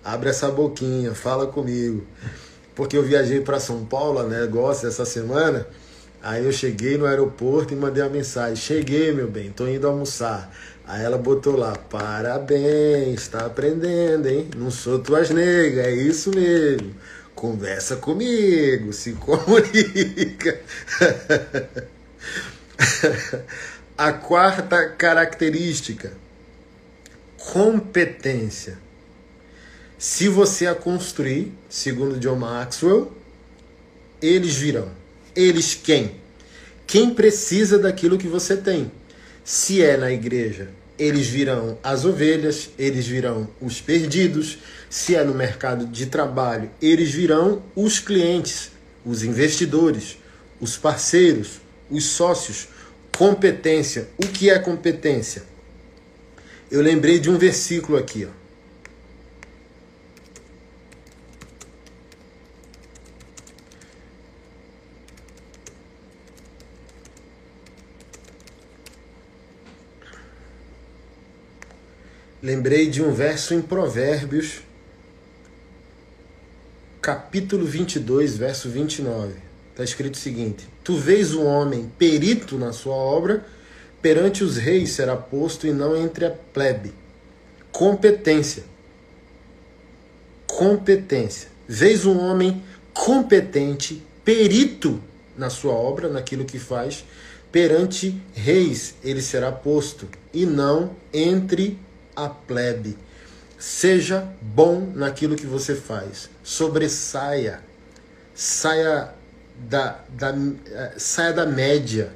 Abre 0.03 0.29
essa 0.29 0.49
boquinha, 0.49 1.13
fala 1.13 1.47
comigo. 1.47 2.03
Porque 2.75 2.97
eu 2.97 3.03
viajei 3.03 3.41
para 3.41 3.59
São 3.59 3.85
Paulo, 3.85 4.23
né? 4.23 4.47
Essa 4.85 5.05
semana. 5.05 5.67
Aí 6.23 6.45
eu 6.45 6.51
cheguei 6.51 6.97
no 6.97 7.05
aeroporto 7.05 7.73
e 7.73 7.77
mandei 7.77 8.03
uma 8.03 8.09
mensagem. 8.09 8.55
Cheguei, 8.55 9.11
meu 9.11 9.27
bem, 9.27 9.51
tô 9.51 9.67
indo 9.67 9.87
almoçar. 9.87 10.51
Aí 10.85 11.03
ela 11.03 11.17
botou 11.17 11.55
lá, 11.55 11.73
parabéns, 11.89 13.27
tá 13.27 13.45
aprendendo, 13.45 14.27
hein? 14.27 14.49
Não 14.55 14.69
sou 14.71 14.99
tuas 14.99 15.29
negas, 15.29 15.85
é 15.85 15.91
isso 15.91 16.31
mesmo. 16.31 16.93
Conversa 17.41 17.95
comigo, 17.95 18.93
se 18.93 19.13
comunica. 19.13 20.61
A 23.97 24.13
quarta 24.13 24.89
característica, 24.89 26.13
competência. 27.37 28.77
Se 29.97 30.27
você 30.27 30.67
a 30.67 30.75
construir, 30.75 31.51
segundo 31.67 32.19
John 32.19 32.35
Maxwell, 32.35 33.11
eles 34.21 34.57
virão. 34.57 34.91
Eles 35.35 35.73
quem? 35.73 36.17
Quem 36.85 37.11
precisa 37.11 37.79
daquilo 37.79 38.19
que 38.19 38.27
você 38.27 38.55
tem. 38.55 38.91
Se 39.43 39.81
é 39.81 39.97
na 39.97 40.11
igreja, 40.11 40.69
eles 41.01 41.27
virão 41.27 41.79
as 41.81 42.05
ovelhas, 42.05 42.69
eles 42.77 43.07
virão 43.07 43.49
os 43.59 43.81
perdidos. 43.81 44.59
Se 44.87 45.15
é 45.15 45.23
no 45.23 45.33
mercado 45.33 45.87
de 45.87 46.05
trabalho, 46.05 46.69
eles 46.79 47.11
virão 47.11 47.63
os 47.75 47.99
clientes, 47.99 48.69
os 49.03 49.23
investidores, 49.23 50.19
os 50.59 50.77
parceiros, 50.77 51.59
os 51.89 52.03
sócios. 52.03 52.67
Competência. 53.17 54.09
O 54.15 54.27
que 54.27 54.51
é 54.51 54.59
competência? 54.59 55.41
Eu 56.69 56.81
lembrei 56.81 57.19
de 57.19 57.31
um 57.31 57.37
versículo 57.37 57.97
aqui, 57.97 58.25
ó. 58.25 58.40
Lembrei 72.43 72.89
de 72.89 73.03
um 73.03 73.13
verso 73.13 73.53
em 73.53 73.61
Provérbios, 73.61 74.61
capítulo 76.99 77.67
22, 77.67 78.35
verso 78.35 78.67
29. 78.67 79.35
Está 79.69 79.83
escrito 79.83 80.15
o 80.15 80.17
seguinte: 80.17 80.67
Tu 80.83 80.95
vês 80.95 81.35
o 81.35 81.43
homem 81.43 81.91
perito 81.99 82.57
na 82.57 82.73
sua 82.73 82.95
obra, 82.95 83.45
perante 84.01 84.43
os 84.43 84.57
reis 84.57 84.89
será 84.89 85.15
posto 85.15 85.67
e 85.67 85.71
não 85.71 85.95
entre 85.95 86.25
a 86.25 86.31
plebe. 86.31 86.91
Competência. 87.71 88.63
Competência. 90.47 91.47
Vês 91.67 92.07
um 92.07 92.17
homem 92.17 92.63
competente, 92.91 94.01
perito 94.25 94.99
na 95.37 95.51
sua 95.51 95.73
obra, 95.73 96.09
naquilo 96.09 96.43
que 96.43 96.57
faz, 96.57 97.05
perante 97.51 98.19
reis 98.33 98.95
ele 99.03 99.21
será 99.21 99.51
posto 99.51 100.09
e 100.33 100.43
não 100.43 100.95
entre 101.13 101.77
a 102.15 102.29
plebe. 102.29 102.97
Seja 103.57 104.27
bom 104.41 104.91
naquilo 104.95 105.35
que 105.35 105.45
você 105.45 105.75
faz. 105.75 106.29
Sobressaia. 106.43 107.61
Saia 108.33 109.13
da, 109.69 109.99
da, 110.09 110.33
eh, 110.65 110.93
saia 110.97 111.33
da 111.33 111.45
média. 111.45 112.11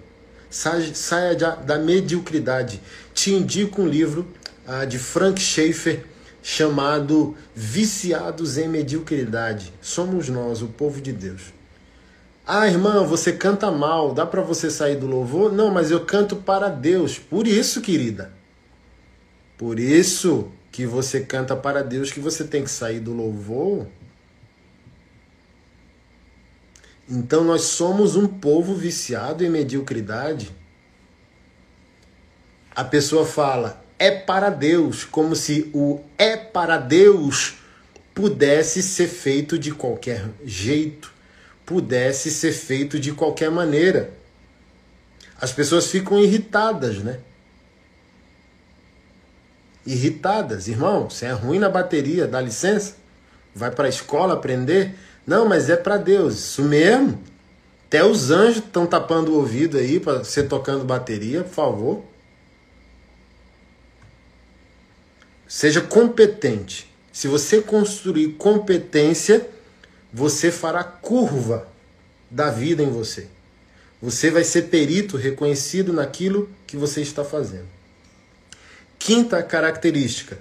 Saia, 0.50 0.96
saia 0.96 1.36
da, 1.36 1.56
da 1.56 1.78
mediocridade. 1.78 2.82
Te 3.14 3.34
indico 3.34 3.82
um 3.82 3.88
livro 3.88 4.28
uh, 4.68 4.86
de 4.88 4.98
Frank 4.98 5.40
Schaeffer 5.40 6.04
chamado 6.42 7.36
Viciados 7.56 8.58
em 8.58 8.68
Mediocridade. 8.68 9.74
Somos 9.82 10.30
nós, 10.30 10.62
o 10.62 10.68
povo 10.68 11.02
de 11.02 11.12
Deus. 11.12 11.54
Ah, 12.46 12.68
irmã, 12.68 13.04
você 13.04 13.34
canta 13.34 13.72
mal, 13.72 14.14
dá 14.14 14.24
para 14.24 14.42
você 14.42 14.70
sair 14.70 14.96
do 14.96 15.08
louvor? 15.08 15.52
Não, 15.52 15.72
mas 15.72 15.90
eu 15.90 16.06
canto 16.06 16.36
para 16.36 16.70
Deus. 16.70 17.18
Por 17.18 17.48
isso, 17.48 17.82
querida. 17.82 18.32
Por 19.58 19.80
isso 19.80 20.52
que 20.72 20.86
você 20.86 21.22
canta 21.22 21.56
para 21.56 21.82
Deus 21.82 22.12
que 22.12 22.20
você 22.20 22.44
tem 22.44 22.64
que 22.64 22.70
sair 22.70 23.00
do 23.00 23.14
louvor. 23.14 23.88
Então 27.10 27.44
nós 27.44 27.62
somos 27.62 28.16
um 28.16 28.28
povo 28.28 28.76
viciado 28.76 29.46
em 29.46 29.50
mediocridade. 29.50 30.52
A 32.76 32.84
pessoa 32.84 33.26
fala, 33.26 33.82
é 33.98 34.12
para 34.12 34.50
Deus, 34.50 35.06
como 35.06 35.36
se 35.36 35.70
o 35.74 36.02
é 36.18 36.36
para 36.36 36.78
Deus 36.78 37.56
pudesse 38.14 38.84
ser 38.84 39.08
feito 39.08 39.58
de 39.58 39.72
qualquer 39.72 40.30
jeito, 40.44 41.14
pudesse 41.66 42.32
ser 42.32 42.52
feito 42.52 43.00
de 43.00 43.14
qualquer 43.14 43.50
maneira. 43.50 44.12
As 45.40 45.54
pessoas 45.54 45.88
ficam 45.88 46.20
irritadas, 46.20 46.98
né? 46.98 47.20
Irritadas. 49.86 50.68
Irmão, 50.68 51.10
você 51.10 51.26
é 51.26 51.32
ruim 51.32 51.60
na 51.60 51.70
bateria, 51.70 52.28
dá 52.28 52.42
licença? 52.42 52.96
Vai 53.54 53.72
para 53.72 53.86
a 53.86 53.90
escola 53.90 54.34
aprender? 54.34 54.96
Não, 55.26 55.48
mas 55.48 55.70
é 55.70 55.78
para 55.78 55.98
Deus. 55.98 56.36
Isso 56.36 56.64
mesmo. 56.64 57.22
Até 57.88 58.04
os 58.04 58.32
anjos 58.32 58.58
estão 58.58 58.86
tapando 58.86 59.32
o 59.32 59.36
ouvido 59.36 59.78
aí 59.78 60.00
para 60.00 60.20
você 60.20 60.44
tocando 60.44 60.84
bateria, 60.84 61.44
por 61.44 61.54
favor. 61.54 62.04
Seja 65.48 65.82
competente. 65.82 66.92
Se 67.14 67.28
você 67.28 67.62
construir 67.62 68.34
competência, 68.34 69.48
você 70.12 70.52
fará 70.52 70.84
curva 70.84 71.68
da 72.30 72.50
vida 72.50 72.84
em 72.84 72.90
você. 72.90 73.28
Você 74.02 74.30
vai 74.30 74.44
ser 74.44 74.64
perito 74.64 75.16
reconhecido 75.16 75.94
naquilo 75.94 76.50
que 76.68 76.76
você 76.76 77.02
está 77.02 77.24
fazendo. 77.24 77.75
Quinta 79.06 79.44
característica: 79.44 80.36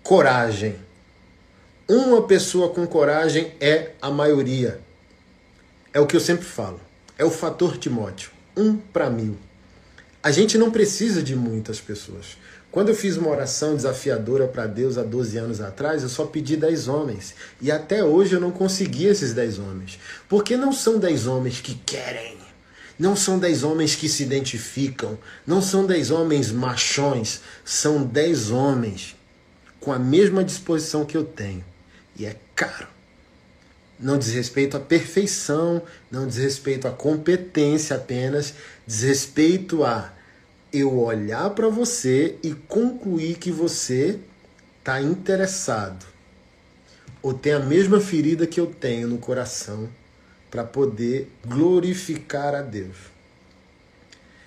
coragem. 0.00 0.76
Uma 1.88 2.22
pessoa 2.22 2.68
com 2.68 2.86
coragem 2.86 3.52
é 3.60 3.94
a 4.00 4.12
maioria. 4.12 4.80
É 5.92 5.98
o 5.98 6.06
que 6.06 6.14
eu 6.14 6.20
sempre 6.20 6.44
falo. 6.44 6.80
É 7.18 7.24
o 7.24 7.30
fator 7.32 7.76
Timóteo. 7.78 8.30
Um 8.56 8.76
para 8.76 9.10
mil. 9.10 9.36
A 10.22 10.30
gente 10.30 10.56
não 10.56 10.70
precisa 10.70 11.20
de 11.20 11.34
muitas 11.34 11.80
pessoas. 11.80 12.36
Quando 12.70 12.90
eu 12.90 12.94
fiz 12.94 13.16
uma 13.16 13.30
oração 13.30 13.74
desafiadora 13.74 14.46
para 14.46 14.68
Deus 14.68 14.96
há 14.96 15.02
12 15.02 15.36
anos 15.36 15.60
atrás, 15.60 16.04
eu 16.04 16.08
só 16.08 16.26
pedi 16.26 16.56
10 16.56 16.86
homens. 16.86 17.34
E 17.60 17.72
até 17.72 18.04
hoje 18.04 18.36
eu 18.36 18.40
não 18.40 18.52
consegui 18.52 19.06
esses 19.06 19.32
10 19.32 19.58
homens. 19.58 19.98
Porque 20.28 20.56
não 20.56 20.72
são 20.72 20.96
10 20.96 21.26
homens 21.26 21.60
que 21.60 21.74
querem 21.74 22.49
não 23.00 23.16
são 23.16 23.38
dez 23.38 23.62
homens 23.62 23.96
que 23.96 24.10
se 24.10 24.22
identificam, 24.22 25.18
não 25.46 25.62
são 25.62 25.86
dez 25.86 26.10
homens 26.10 26.52
machões, 26.52 27.40
são 27.64 28.04
dez 28.04 28.50
homens 28.50 29.16
com 29.80 29.90
a 29.90 29.98
mesma 29.98 30.44
disposição 30.44 31.06
que 31.06 31.16
eu 31.16 31.24
tenho. 31.24 31.64
E 32.14 32.26
é 32.26 32.36
caro. 32.54 32.86
Não 33.98 34.18
diz 34.18 34.34
respeito 34.34 34.76
à 34.76 34.80
perfeição, 34.80 35.82
não 36.10 36.26
diz 36.26 36.36
respeito 36.36 36.86
à 36.86 36.90
competência 36.90 37.96
apenas, 37.96 38.52
diz 38.86 39.00
respeito 39.00 39.82
a 39.82 40.12
eu 40.70 40.98
olhar 40.98 41.48
para 41.50 41.68
você 41.70 42.36
e 42.42 42.52
concluir 42.52 43.38
que 43.38 43.50
você 43.50 44.18
está 44.78 45.00
interessado 45.00 46.04
ou 47.22 47.34
tem 47.34 47.52
a 47.52 47.58
mesma 47.60 47.98
ferida 47.98 48.46
que 48.46 48.60
eu 48.60 48.66
tenho 48.66 49.08
no 49.08 49.18
coração 49.18 49.88
para 50.50 50.64
poder 50.64 51.30
glorificar 51.46 52.54
a 52.54 52.62
Deus. 52.62 52.96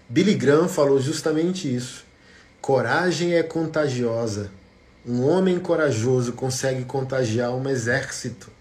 Billy 0.09 0.35
Graham 0.35 0.67
falou 0.67 0.99
justamente 0.99 1.73
isso. 1.73 2.05
Coragem 2.61 3.33
é 3.33 3.43
contagiosa. 3.43 4.51
Um 5.05 5.23
homem 5.23 5.59
corajoso 5.59 6.33
consegue 6.33 6.85
contagiar 6.85 7.53
um 7.53 7.69
exército. 7.69 8.51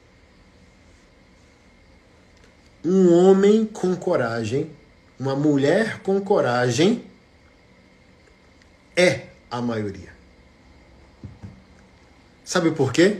um 2.85 3.13
homem 3.13 3.65
com 3.65 3.95
coragem, 3.95 4.71
uma 5.19 5.37
mulher 5.37 6.01
com 6.01 6.21
coragem, 6.21 7.05
é 8.97 9.27
a 9.51 9.61
maioria. 9.61 10.13
Sabe 12.45 12.73
por 12.73 12.93
quê? 12.93 13.19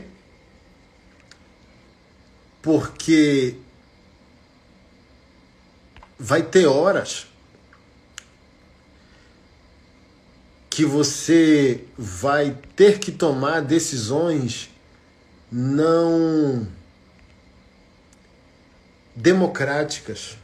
Porque 2.61 3.55
vai 6.25 6.41
ter 6.41 6.65
horas 6.65 7.27
que 10.69 10.85
você 10.85 11.83
vai 11.97 12.57
ter 12.77 12.97
que 12.97 13.11
tomar 13.11 13.59
decisões 13.59 14.69
não 15.51 16.65
democráticas. 19.13 20.37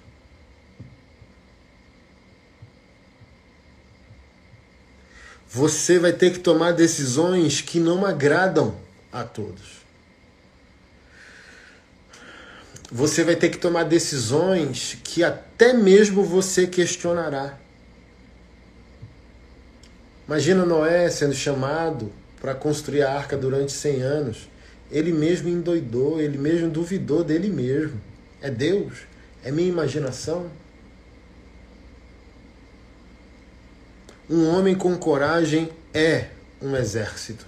Você 5.47 5.97
vai 5.97 6.11
ter 6.11 6.33
que 6.33 6.39
tomar 6.39 6.73
decisões 6.73 7.61
que 7.61 7.79
não 7.79 8.05
agradam 8.05 8.77
a 9.13 9.23
todos. 9.23 9.78
Você 12.91 13.23
vai 13.23 13.35
ter 13.35 13.49
que 13.49 13.57
tomar 13.57 13.83
decisões 13.83 14.97
que 15.03 15.23
até 15.23 15.73
mesmo 15.73 16.23
você 16.23 16.65
questionará. 16.65 17.59
Imagina 20.27 20.65
Noé 20.65 21.09
sendo 21.09 21.33
chamado 21.33 22.11
para 22.41 22.55
construir 22.55 23.03
a 23.03 23.13
arca 23.13 23.37
durante 23.37 23.71
100 23.71 24.01
anos. 24.01 24.49
Ele 24.91 25.11
mesmo 25.11 25.49
endoidou, 25.49 26.19
ele 26.19 26.37
mesmo 26.37 26.69
duvidou 26.69 27.23
dele 27.23 27.49
mesmo. 27.49 28.01
É 28.41 28.49
Deus? 28.49 28.99
É 29.43 29.51
minha 29.51 29.69
imaginação? 29.69 30.49
Um 34.27 34.47
homem 34.47 34.75
com 34.75 34.97
coragem 34.97 35.69
é 35.93 36.29
um 36.61 36.75
exército. 36.75 37.45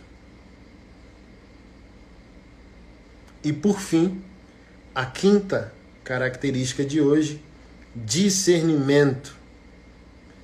E 3.43 3.51
por 3.51 3.79
fim, 3.79 4.21
a 4.93 5.05
quinta 5.05 5.73
característica 6.03 6.83
de 6.83 6.99
hoje, 7.01 7.41
discernimento. 7.95 9.35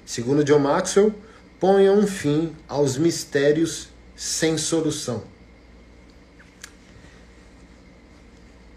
Segundo 0.06 0.44
John 0.44 0.60
Maxwell, 0.60 1.14
ponha 1.60 1.92
um 1.92 2.08
fim 2.08 2.56
aos 2.68 2.98
mistérios 2.98 3.90
sem 4.16 4.58
solução. 4.58 5.24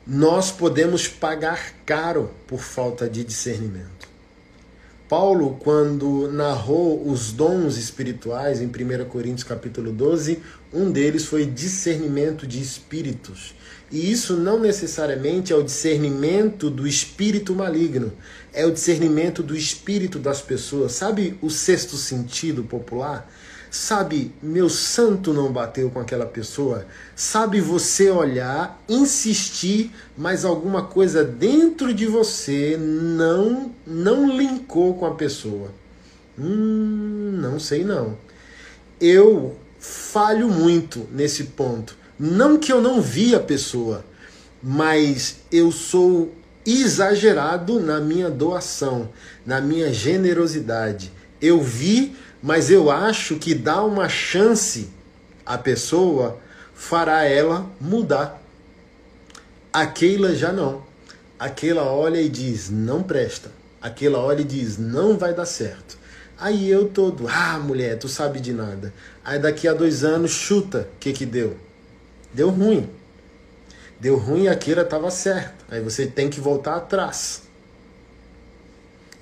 Nós 0.07 0.51
podemos 0.51 1.07
pagar 1.07 1.73
caro 1.87 2.35
por 2.49 2.61
falta 2.61 3.09
de 3.09 3.23
discernimento. 3.23 4.10
Paulo, 5.11 5.57
quando 5.59 6.31
narrou 6.31 7.11
os 7.11 7.33
dons 7.33 7.77
espirituais 7.77 8.61
em 8.61 8.67
1 8.67 9.07
Coríntios 9.07 9.43
capítulo 9.43 9.91
12, 9.91 10.39
um 10.73 10.89
deles 10.89 11.25
foi 11.25 11.47
discernimento 11.47 12.47
de 12.47 12.63
espíritos. 12.63 13.53
E 13.91 14.09
isso 14.09 14.37
não 14.37 14.61
necessariamente 14.61 15.53
é 15.53 15.57
o 15.57 15.65
discernimento 15.65 16.71
do 16.71 16.87
espírito 16.87 17.57
maligno, 17.57 18.13
é 18.53 18.65
o 18.65 18.71
discernimento 18.71 19.43
do 19.43 19.57
espírito 19.57 20.17
das 20.17 20.41
pessoas. 20.41 20.93
Sabe 20.93 21.37
o 21.43 21.51
sexto 21.51 21.97
sentido 21.97 22.63
popular? 22.63 23.29
Sabe, 23.71 24.33
meu 24.43 24.69
santo 24.69 25.33
não 25.33 25.53
bateu 25.53 25.91
com 25.91 26.01
aquela 26.01 26.27
pessoa? 26.27 26.87
Sabe 27.15 27.61
você 27.61 28.11
olhar, 28.11 28.83
insistir, 28.89 29.93
mas 30.19 30.45
alguma 30.45 30.83
coisa 30.83 31.23
dentro 31.23 31.95
de 31.95 32.05
você 32.05 32.77
não 32.77 33.71
não 33.87 34.37
linkou 34.37 34.95
com 34.95 35.07
a 35.07 35.15
pessoa. 35.15 35.71
Hum, 36.37 37.39
não 37.41 37.61
sei 37.61 37.85
não. 37.85 38.19
Eu 39.01 39.57
falho 39.79 40.49
muito 40.49 41.07
nesse 41.13 41.45
ponto. 41.45 41.97
Não 42.19 42.59
que 42.59 42.73
eu 42.73 42.81
não 42.81 43.01
vi 43.01 43.35
a 43.35 43.41
pessoa, 43.41 44.05
mas 44.63 45.37
eu 45.51 45.71
sou 45.71 46.35
exagerado 46.67 47.81
na 47.81 48.01
minha 48.01 48.29
doação, 48.29 49.09
na 49.47 49.61
minha 49.61 49.93
generosidade. 49.93 51.13
Eu 51.41 51.63
vi, 51.63 52.15
mas 52.43 52.71
eu 52.71 52.91
acho 52.91 53.37
que 53.37 53.55
dar 53.55 53.83
uma 53.85 54.09
chance 54.09 54.89
à 55.45 55.59
pessoa 55.59 56.39
fará 56.75 57.25
ela 57.25 57.71
mudar. 57.81 58.41
Aquela 59.73 60.35
já 60.35 60.53
não. 60.53 60.83
Aquela 61.39 61.85
olha 61.85 62.21
e 62.21 62.29
diz: 62.29 62.71
não 62.71 63.03
presta. 63.03 63.51
Aquela 63.81 64.19
olha 64.19 64.41
e 64.41 64.45
diz: 64.45 64.79
não 64.79 65.19
vai 65.19 65.35
dar 65.35 65.47
certo. 65.47 65.99
Aí 66.39 66.71
eu 66.71 66.89
todo, 66.89 67.29
ah, 67.29 67.59
mulher, 67.59 67.99
tu 67.99 68.09
sabe 68.09 68.41
de 68.41 68.55
nada. 68.55 68.95
Aí 69.23 69.39
daqui 69.39 69.69
a 69.69 69.75
dois 69.75 70.03
anos, 70.03 70.31
chuta, 70.31 70.89
o 70.95 70.99
que 70.99 71.13
que 71.13 71.27
deu? 71.27 71.55
Deu 72.33 72.49
ruim. 72.49 72.89
Deu 74.01 74.17
ruim 74.17 74.45
e 74.45 74.49
aquilo 74.49 74.81
estava 74.81 75.11
certo. 75.11 75.67
Aí 75.71 75.83
você 75.83 76.07
tem 76.07 76.31
que 76.31 76.41
voltar 76.41 76.77
atrás. 76.77 77.43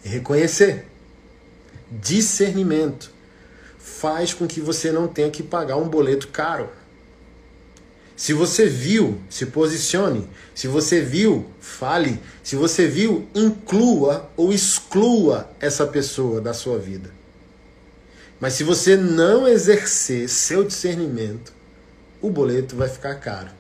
E 0.05 0.09
reconhecer. 0.09 0.87
Discernimento 1.91 3.11
faz 3.79 4.35
com 4.35 4.47
que 4.47 4.61
você 4.61 4.93
não 4.93 5.09
tenha 5.09 5.31
que 5.31 5.43
pagar 5.43 5.77
um 5.77 5.89
boleto 5.89 6.29
caro. 6.29 6.69
Se 8.17 8.33
você 8.33 8.67
viu, 8.67 9.21
se 9.31 9.47
posicione. 9.47 10.29
Se 10.55 10.67
você 10.67 11.01
viu, 11.01 11.47
fale. 11.61 12.21
Se 12.43 12.57
você 12.57 12.87
viu, 12.87 13.29
inclua 13.35 14.29
ou 14.37 14.53
exclua 14.53 15.49
essa 15.61 15.87
pessoa 15.87 16.41
da 16.41 16.53
sua 16.53 16.79
vida. 16.79 17.11
Mas 18.41 18.55
se 18.55 18.65
você 18.65 18.97
não 18.97 19.47
exercer 19.47 20.29
seu 20.29 20.65
discernimento, 20.65 21.53
o 22.21 22.29
boleto 22.29 22.77
vai 22.77 22.89
ficar 22.89 23.15
caro. 23.17 23.51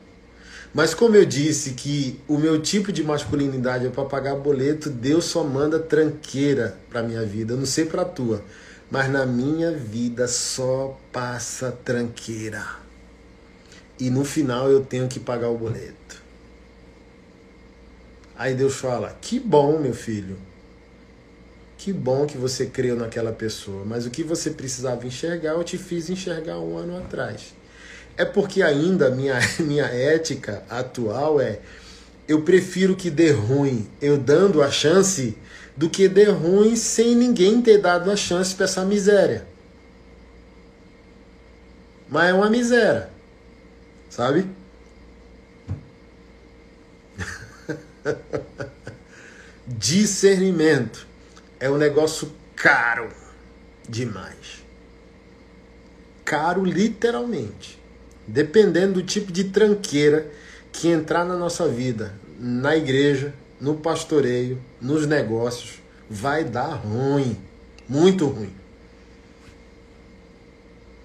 Mas 0.72 0.92
como 0.92 1.16
eu 1.16 1.24
disse 1.24 1.72
que 1.72 2.20
o 2.28 2.36
meu 2.36 2.60
tipo 2.60 2.92
de 2.92 3.02
masculinidade 3.02 3.86
é 3.86 3.90
para 3.90 4.04
pagar 4.04 4.36
boleto, 4.36 4.90
Deus 4.90 5.24
só 5.24 5.42
manda 5.42 5.78
tranqueira 5.78 6.78
para 6.90 7.02
minha 7.02 7.24
vida. 7.24 7.54
Eu 7.54 7.56
não 7.56 7.66
sei 7.66 7.86
para 7.86 8.04
tua, 8.04 8.44
mas 8.90 9.10
na 9.10 9.24
minha 9.24 9.72
vida 9.72 10.28
só 10.28 10.98
passa 11.10 11.72
tranqueira. 11.72 12.64
E 13.98 14.10
no 14.10 14.24
final 14.24 14.70
eu 14.70 14.84
tenho 14.84 15.08
que 15.08 15.18
pagar 15.18 15.48
o 15.48 15.56
boleto. 15.56 16.22
Aí 18.36 18.54
Deus 18.54 18.74
fala: 18.74 19.16
"Que 19.20 19.40
bom, 19.40 19.80
meu 19.80 19.94
filho. 19.94 20.36
Que 21.76 21.92
bom 21.92 22.26
que 22.26 22.36
você 22.36 22.66
creu 22.66 22.94
naquela 22.94 23.32
pessoa, 23.32 23.84
mas 23.84 24.04
o 24.04 24.10
que 24.10 24.22
você 24.22 24.50
precisava 24.50 25.06
enxergar, 25.06 25.52
eu 25.52 25.64
te 25.64 25.78
fiz 25.78 26.10
enxergar 26.10 26.60
um 26.60 26.76
ano 26.76 26.98
atrás." 26.98 27.57
É 28.18 28.24
porque 28.24 28.62
ainda 28.62 29.10
minha, 29.10 29.38
minha 29.60 29.84
ética 29.84 30.64
atual 30.68 31.40
é 31.40 31.60
eu 32.26 32.42
prefiro 32.42 32.96
que 32.96 33.08
dê 33.08 33.30
ruim 33.30 33.88
eu 34.02 34.18
dando 34.18 34.60
a 34.60 34.70
chance 34.70 35.38
do 35.76 35.88
que 35.88 36.08
dê 36.08 36.24
ruim 36.24 36.74
sem 36.74 37.14
ninguém 37.14 37.62
ter 37.62 37.78
dado 37.78 38.10
a 38.10 38.16
chance 38.16 38.52
para 38.54 38.64
essa 38.64 38.84
miséria. 38.84 39.46
Mas 42.08 42.30
é 42.30 42.34
uma 42.34 42.50
miséria, 42.50 43.08
sabe? 44.10 44.50
Discernimento 49.64 51.06
é 51.60 51.70
um 51.70 51.76
negócio 51.76 52.32
caro 52.56 53.08
demais. 53.88 54.64
Caro 56.24 56.64
literalmente 56.64 57.77
dependendo 58.28 58.94
do 58.94 59.02
tipo 59.02 59.32
de 59.32 59.44
tranqueira 59.44 60.30
que 60.70 60.88
entrar 60.88 61.24
na 61.24 61.36
nossa 61.36 61.66
vida, 61.66 62.14
na 62.38 62.76
igreja, 62.76 63.32
no 63.60 63.74
pastoreio, 63.74 64.62
nos 64.80 65.06
negócios, 65.06 65.80
vai 66.08 66.44
dar 66.44 66.74
ruim. 66.74 67.36
Muito 67.88 68.26
ruim. 68.26 68.52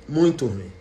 Muito 0.08 0.46
ruim. 0.46 0.72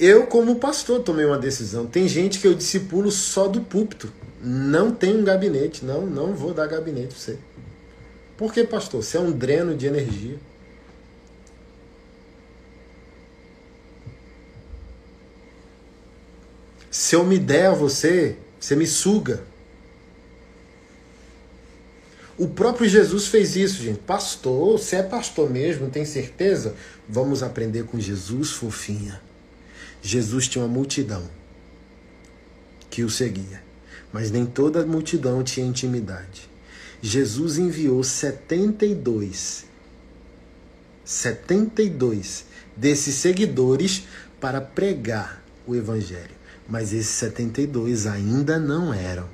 Eu, 0.00 0.26
como 0.26 0.56
pastor, 0.56 1.00
tomei 1.02 1.24
uma 1.24 1.38
decisão. 1.38 1.86
Tem 1.86 2.08
gente 2.08 2.40
que 2.40 2.46
eu 2.48 2.54
discipulo 2.54 3.10
só 3.10 3.46
do 3.46 3.60
púlpito. 3.60 4.12
Não 4.42 4.90
tem 4.90 5.16
um 5.16 5.22
gabinete. 5.22 5.84
Não, 5.84 6.04
não 6.06 6.34
vou 6.34 6.52
dar 6.52 6.66
gabinete 6.66 7.14
você. 7.14 7.38
Por 8.36 8.52
que, 8.52 8.64
pastor? 8.64 9.04
Você 9.04 9.16
é 9.18 9.20
um 9.20 9.30
dreno 9.30 9.76
de 9.76 9.86
energia. 9.86 10.40
Se 16.92 17.16
eu 17.16 17.24
me 17.24 17.38
der 17.38 17.68
a 17.68 17.74
você, 17.74 18.36
você 18.60 18.76
me 18.76 18.86
suga. 18.86 19.42
O 22.36 22.46
próprio 22.46 22.88
Jesus 22.88 23.26
fez 23.26 23.56
isso, 23.56 23.82
gente. 23.82 24.00
Pastor, 24.00 24.78
você 24.78 24.96
é 24.96 25.02
pastor 25.02 25.50
mesmo, 25.50 25.90
tem 25.90 26.04
certeza? 26.04 26.76
Vamos 27.08 27.42
aprender 27.42 27.84
com 27.84 27.98
Jesus, 27.98 28.50
fofinha. 28.50 29.20
Jesus 30.02 30.46
tinha 30.46 30.62
uma 30.64 30.72
multidão 30.72 31.22
que 32.90 33.02
o 33.02 33.08
seguia. 33.10 33.62
mas 34.12 34.30
nem 34.30 34.44
toda 34.44 34.82
a 34.82 34.86
multidão 34.86 35.42
tinha 35.42 35.64
intimidade. 35.66 36.50
Jesus 37.00 37.56
enviou 37.56 38.04
72, 38.04 39.64
72 41.02 42.44
desses 42.76 43.14
seguidores 43.14 44.04
para 44.38 44.60
pregar 44.60 45.42
o 45.66 45.74
evangelho, 45.74 46.34
mas 46.68 46.92
esses 46.92 47.14
72 47.16 48.06
ainda 48.06 48.58
não 48.58 48.92
eram 48.92 49.28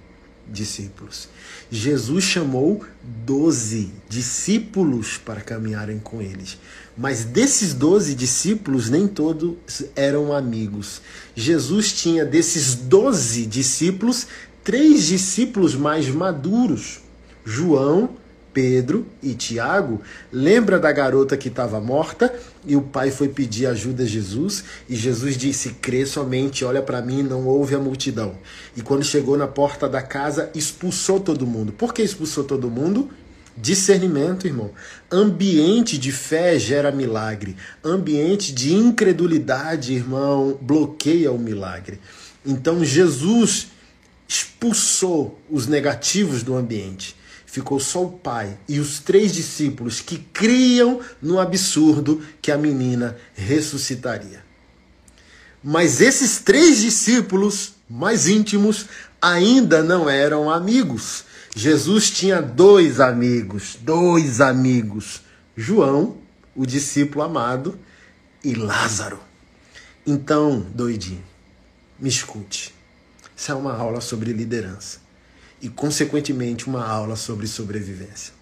discípulos. 0.50 1.28
Jesus 1.70 2.24
chamou 2.24 2.84
doze 3.02 3.92
discípulos 4.08 5.18
para 5.18 5.40
caminharem 5.40 5.98
com 5.98 6.22
eles. 6.22 6.58
Mas 6.96 7.24
desses 7.24 7.74
doze 7.74 8.14
discípulos, 8.14 8.88
nem 8.88 9.06
todos 9.06 9.54
eram 9.94 10.32
amigos. 10.32 11.00
Jesus 11.34 11.92
tinha 11.92 12.24
desses 12.24 12.74
doze 12.74 13.46
discípulos, 13.46 14.26
três 14.64 15.06
discípulos 15.06 15.74
mais 15.74 16.08
maduros: 16.08 17.00
João, 17.44 18.10
Pedro 18.52 19.06
e 19.22 19.34
Tiago, 19.34 20.00
lembra 20.32 20.78
da 20.78 20.90
garota 20.90 21.36
que 21.36 21.48
estava 21.48 21.80
morta 21.80 22.34
e 22.66 22.74
o 22.74 22.82
pai 22.82 23.10
foi 23.10 23.28
pedir 23.28 23.66
ajuda 23.66 24.02
a 24.02 24.06
Jesus 24.06 24.64
e 24.88 24.96
Jesus 24.96 25.36
disse: 25.36 25.70
"Crê 25.80 26.04
somente, 26.06 26.64
olha 26.64 26.82
para 26.82 27.02
mim, 27.02 27.22
não 27.22 27.46
ouve 27.46 27.74
a 27.74 27.78
multidão". 27.78 28.34
E 28.76 28.82
quando 28.82 29.04
chegou 29.04 29.36
na 29.36 29.46
porta 29.46 29.88
da 29.88 30.02
casa, 30.02 30.50
expulsou 30.54 31.20
todo 31.20 31.46
mundo. 31.46 31.72
Por 31.72 31.92
que 31.92 32.02
expulsou 32.02 32.44
todo 32.44 32.70
mundo? 32.70 33.10
Discernimento, 33.56 34.46
irmão. 34.46 34.70
Ambiente 35.10 35.98
de 35.98 36.12
fé 36.12 36.58
gera 36.58 36.92
milagre. 36.92 37.56
Ambiente 37.82 38.52
de 38.52 38.72
incredulidade, 38.72 39.92
irmão, 39.92 40.56
bloqueia 40.60 41.32
o 41.32 41.38
milagre. 41.38 42.00
Então 42.46 42.84
Jesus 42.84 43.68
expulsou 44.28 45.40
os 45.50 45.66
negativos 45.66 46.42
do 46.42 46.56
ambiente 46.56 47.16
ficou 47.48 47.80
só 47.80 48.04
o 48.04 48.12
pai 48.12 48.58
e 48.68 48.78
os 48.78 49.00
três 49.00 49.32
discípulos 49.32 50.02
que 50.02 50.18
criam 50.18 51.00
no 51.20 51.40
absurdo 51.40 52.22
que 52.42 52.52
a 52.52 52.58
menina 52.58 53.16
ressuscitaria. 53.34 54.44
Mas 55.64 56.02
esses 56.02 56.40
três 56.40 56.78
discípulos 56.78 57.72
mais 57.88 58.28
íntimos 58.28 58.86
ainda 59.20 59.82
não 59.82 60.10
eram 60.10 60.50
amigos. 60.50 61.24
Jesus 61.56 62.10
tinha 62.10 62.42
dois 62.42 63.00
amigos, 63.00 63.78
dois 63.80 64.42
amigos: 64.42 65.22
João, 65.56 66.18
o 66.54 66.66
discípulo 66.66 67.24
amado, 67.24 67.78
e 68.44 68.54
Lázaro. 68.54 69.18
Então, 70.06 70.60
doidinho, 70.74 71.24
me 71.98 72.10
escute. 72.10 72.74
Isso 73.34 73.50
é 73.50 73.54
uma 73.54 73.74
aula 73.74 74.02
sobre 74.02 74.32
liderança 74.32 75.07
e, 75.60 75.68
consequentemente, 75.68 76.66
uma 76.66 76.86
aula 76.86 77.16
sobre 77.16 77.46
sobrevivência. 77.46 78.32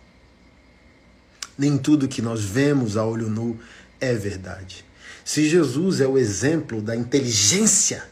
Nem 1.59 1.79
tudo 1.79 2.09
que 2.09 2.21
nós 2.21 2.43
vemos 2.45 2.97
a 2.97 3.05
olho 3.05 3.29
nu 3.29 3.59
é 4.01 4.15
verdade. 4.15 4.85
Se 5.25 5.49
Jesus 5.49 6.01
é 6.01 6.07
o 6.07 6.19
exemplo 6.19 6.81
da 6.81 6.95
inteligência 6.95 8.05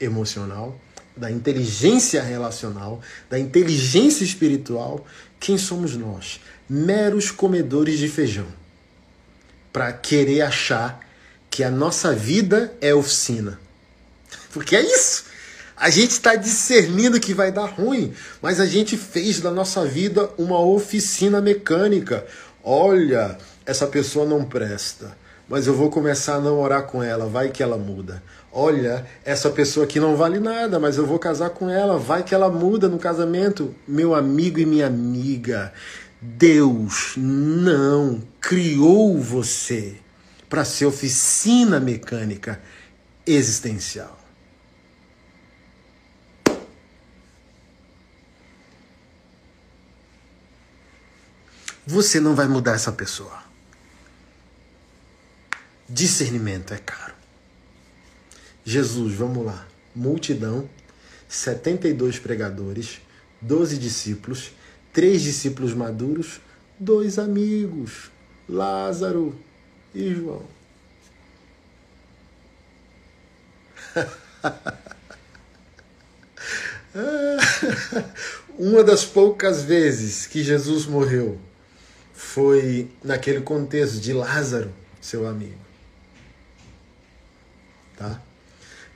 emocional, 0.00 0.80
da 1.16 1.30
inteligência 1.30 2.22
relacional, 2.22 3.00
da 3.28 3.38
inteligência 3.38 4.24
espiritual, 4.24 5.06
quem 5.38 5.58
somos 5.58 5.96
nós? 5.96 6.40
Meros 6.68 7.30
comedores 7.30 7.98
de 7.98 8.08
feijão. 8.08 8.46
Para 9.72 9.92
querer 9.92 10.42
achar 10.42 11.06
que 11.50 11.62
a 11.62 11.70
nossa 11.70 12.14
vida 12.14 12.74
é 12.80 12.94
oficina. 12.94 13.60
Porque 14.52 14.76
é 14.76 14.82
isso. 14.82 15.24
A 15.80 15.90
gente 15.90 16.10
está 16.10 16.34
discernindo 16.34 17.20
que 17.20 17.32
vai 17.32 17.52
dar 17.52 17.66
ruim, 17.66 18.12
mas 18.42 18.58
a 18.58 18.66
gente 18.66 18.96
fez 18.96 19.40
da 19.40 19.52
nossa 19.52 19.84
vida 19.84 20.28
uma 20.36 20.58
oficina 20.60 21.40
mecânica. 21.40 22.26
Olha, 22.64 23.38
essa 23.64 23.86
pessoa 23.86 24.26
não 24.26 24.44
presta, 24.44 25.16
mas 25.48 25.68
eu 25.68 25.74
vou 25.74 25.88
começar 25.88 26.34
a 26.34 26.40
não 26.40 26.60
orar 26.60 26.82
com 26.82 27.00
ela, 27.00 27.26
vai 27.26 27.50
que 27.50 27.62
ela 27.62 27.78
muda. 27.78 28.20
Olha, 28.50 29.06
essa 29.24 29.50
pessoa 29.50 29.84
aqui 29.84 30.00
não 30.00 30.16
vale 30.16 30.40
nada, 30.40 30.80
mas 30.80 30.96
eu 30.96 31.06
vou 31.06 31.18
casar 31.18 31.50
com 31.50 31.70
ela, 31.70 31.96
vai 31.96 32.24
que 32.24 32.34
ela 32.34 32.50
muda 32.50 32.88
no 32.88 32.98
casamento. 32.98 33.72
Meu 33.86 34.16
amigo 34.16 34.58
e 34.58 34.66
minha 34.66 34.88
amiga, 34.88 35.72
Deus 36.20 37.14
não 37.16 38.20
criou 38.40 39.16
você 39.16 39.94
para 40.48 40.64
ser 40.64 40.86
oficina 40.86 41.78
mecânica 41.78 42.60
existencial. 43.24 44.17
Você 51.90 52.20
não 52.20 52.34
vai 52.34 52.46
mudar 52.46 52.74
essa 52.74 52.92
pessoa. 52.92 53.42
Discernimento 55.88 56.74
é 56.74 56.76
caro. 56.76 57.14
Jesus, 58.62 59.14
vamos 59.14 59.46
lá. 59.46 59.66
Multidão, 59.96 60.68
72 61.26 62.18
pregadores, 62.18 63.00
12 63.40 63.78
discípulos, 63.78 64.50
três 64.92 65.22
discípulos 65.22 65.72
maduros, 65.72 66.42
dois 66.78 67.18
amigos, 67.18 68.10
Lázaro 68.46 69.34
e 69.94 70.14
João. 70.14 70.44
Uma 78.58 78.84
das 78.84 79.06
poucas 79.06 79.62
vezes 79.62 80.26
que 80.26 80.44
Jesus 80.44 80.84
morreu 80.84 81.47
foi 82.38 82.88
naquele 83.02 83.40
contexto 83.40 83.98
de 83.98 84.12
Lázaro, 84.12 84.72
seu 85.00 85.26
amigo. 85.26 85.58
Tá? 87.96 88.22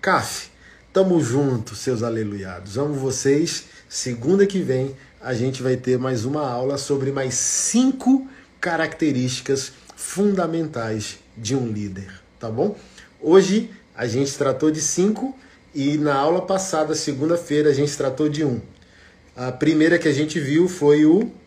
CAF, 0.00 0.48
tamo 0.92 1.20
junto, 1.20 1.74
seus 1.74 2.04
aleluiados. 2.04 2.78
Amo 2.78 2.94
vocês. 2.94 3.64
Segunda 3.88 4.46
que 4.46 4.60
vem 4.60 4.94
a 5.20 5.34
gente 5.34 5.60
vai 5.60 5.76
ter 5.76 5.98
mais 5.98 6.24
uma 6.24 6.48
aula 6.48 6.78
sobre 6.78 7.10
mais 7.10 7.34
cinco 7.34 8.28
características 8.60 9.72
fundamentais 9.96 11.18
de 11.36 11.56
um 11.56 11.66
líder, 11.66 12.12
tá 12.38 12.48
bom? 12.48 12.76
Hoje 13.20 13.72
a 13.92 14.06
gente 14.06 14.32
tratou 14.38 14.70
de 14.70 14.80
cinco 14.80 15.36
e 15.74 15.98
na 15.98 16.14
aula 16.14 16.42
passada, 16.42 16.94
segunda-feira, 16.94 17.70
a 17.70 17.74
gente 17.74 17.96
tratou 17.96 18.28
de 18.28 18.44
um. 18.44 18.60
A 19.34 19.50
primeira 19.50 19.98
que 19.98 20.06
a 20.06 20.12
gente 20.12 20.38
viu 20.38 20.68
foi 20.68 21.04
o 21.04 21.41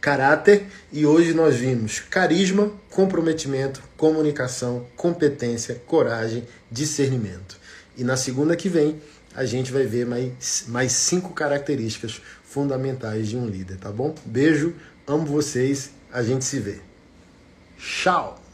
caráter 0.00 0.66
e 0.92 1.04
hoje 1.04 1.34
nós 1.34 1.56
vimos 1.56 2.00
carisma, 2.00 2.72
comprometimento, 2.88 3.82
comunicação, 3.96 4.86
competência, 4.96 5.80
coragem, 5.86 6.46
discernimento. 6.70 7.58
E 7.96 8.02
na 8.02 8.16
segunda 8.16 8.56
que 8.56 8.68
vem 8.68 9.00
a 9.34 9.44
gente 9.44 9.70
vai 9.70 9.84
ver 9.84 10.06
mais, 10.06 10.64
mais 10.68 10.92
cinco 10.92 11.32
características 11.32 12.20
fundamentais 12.42 13.28
de 13.28 13.36
um 13.36 13.46
líder, 13.46 13.76
tá 13.76 13.90
bom? 13.90 14.14
Beijo, 14.24 14.74
amo 15.06 15.24
vocês, 15.24 15.90
a 16.12 16.22
gente 16.22 16.44
se 16.44 16.58
vê. 16.58 16.80
Tchau! 17.78 18.49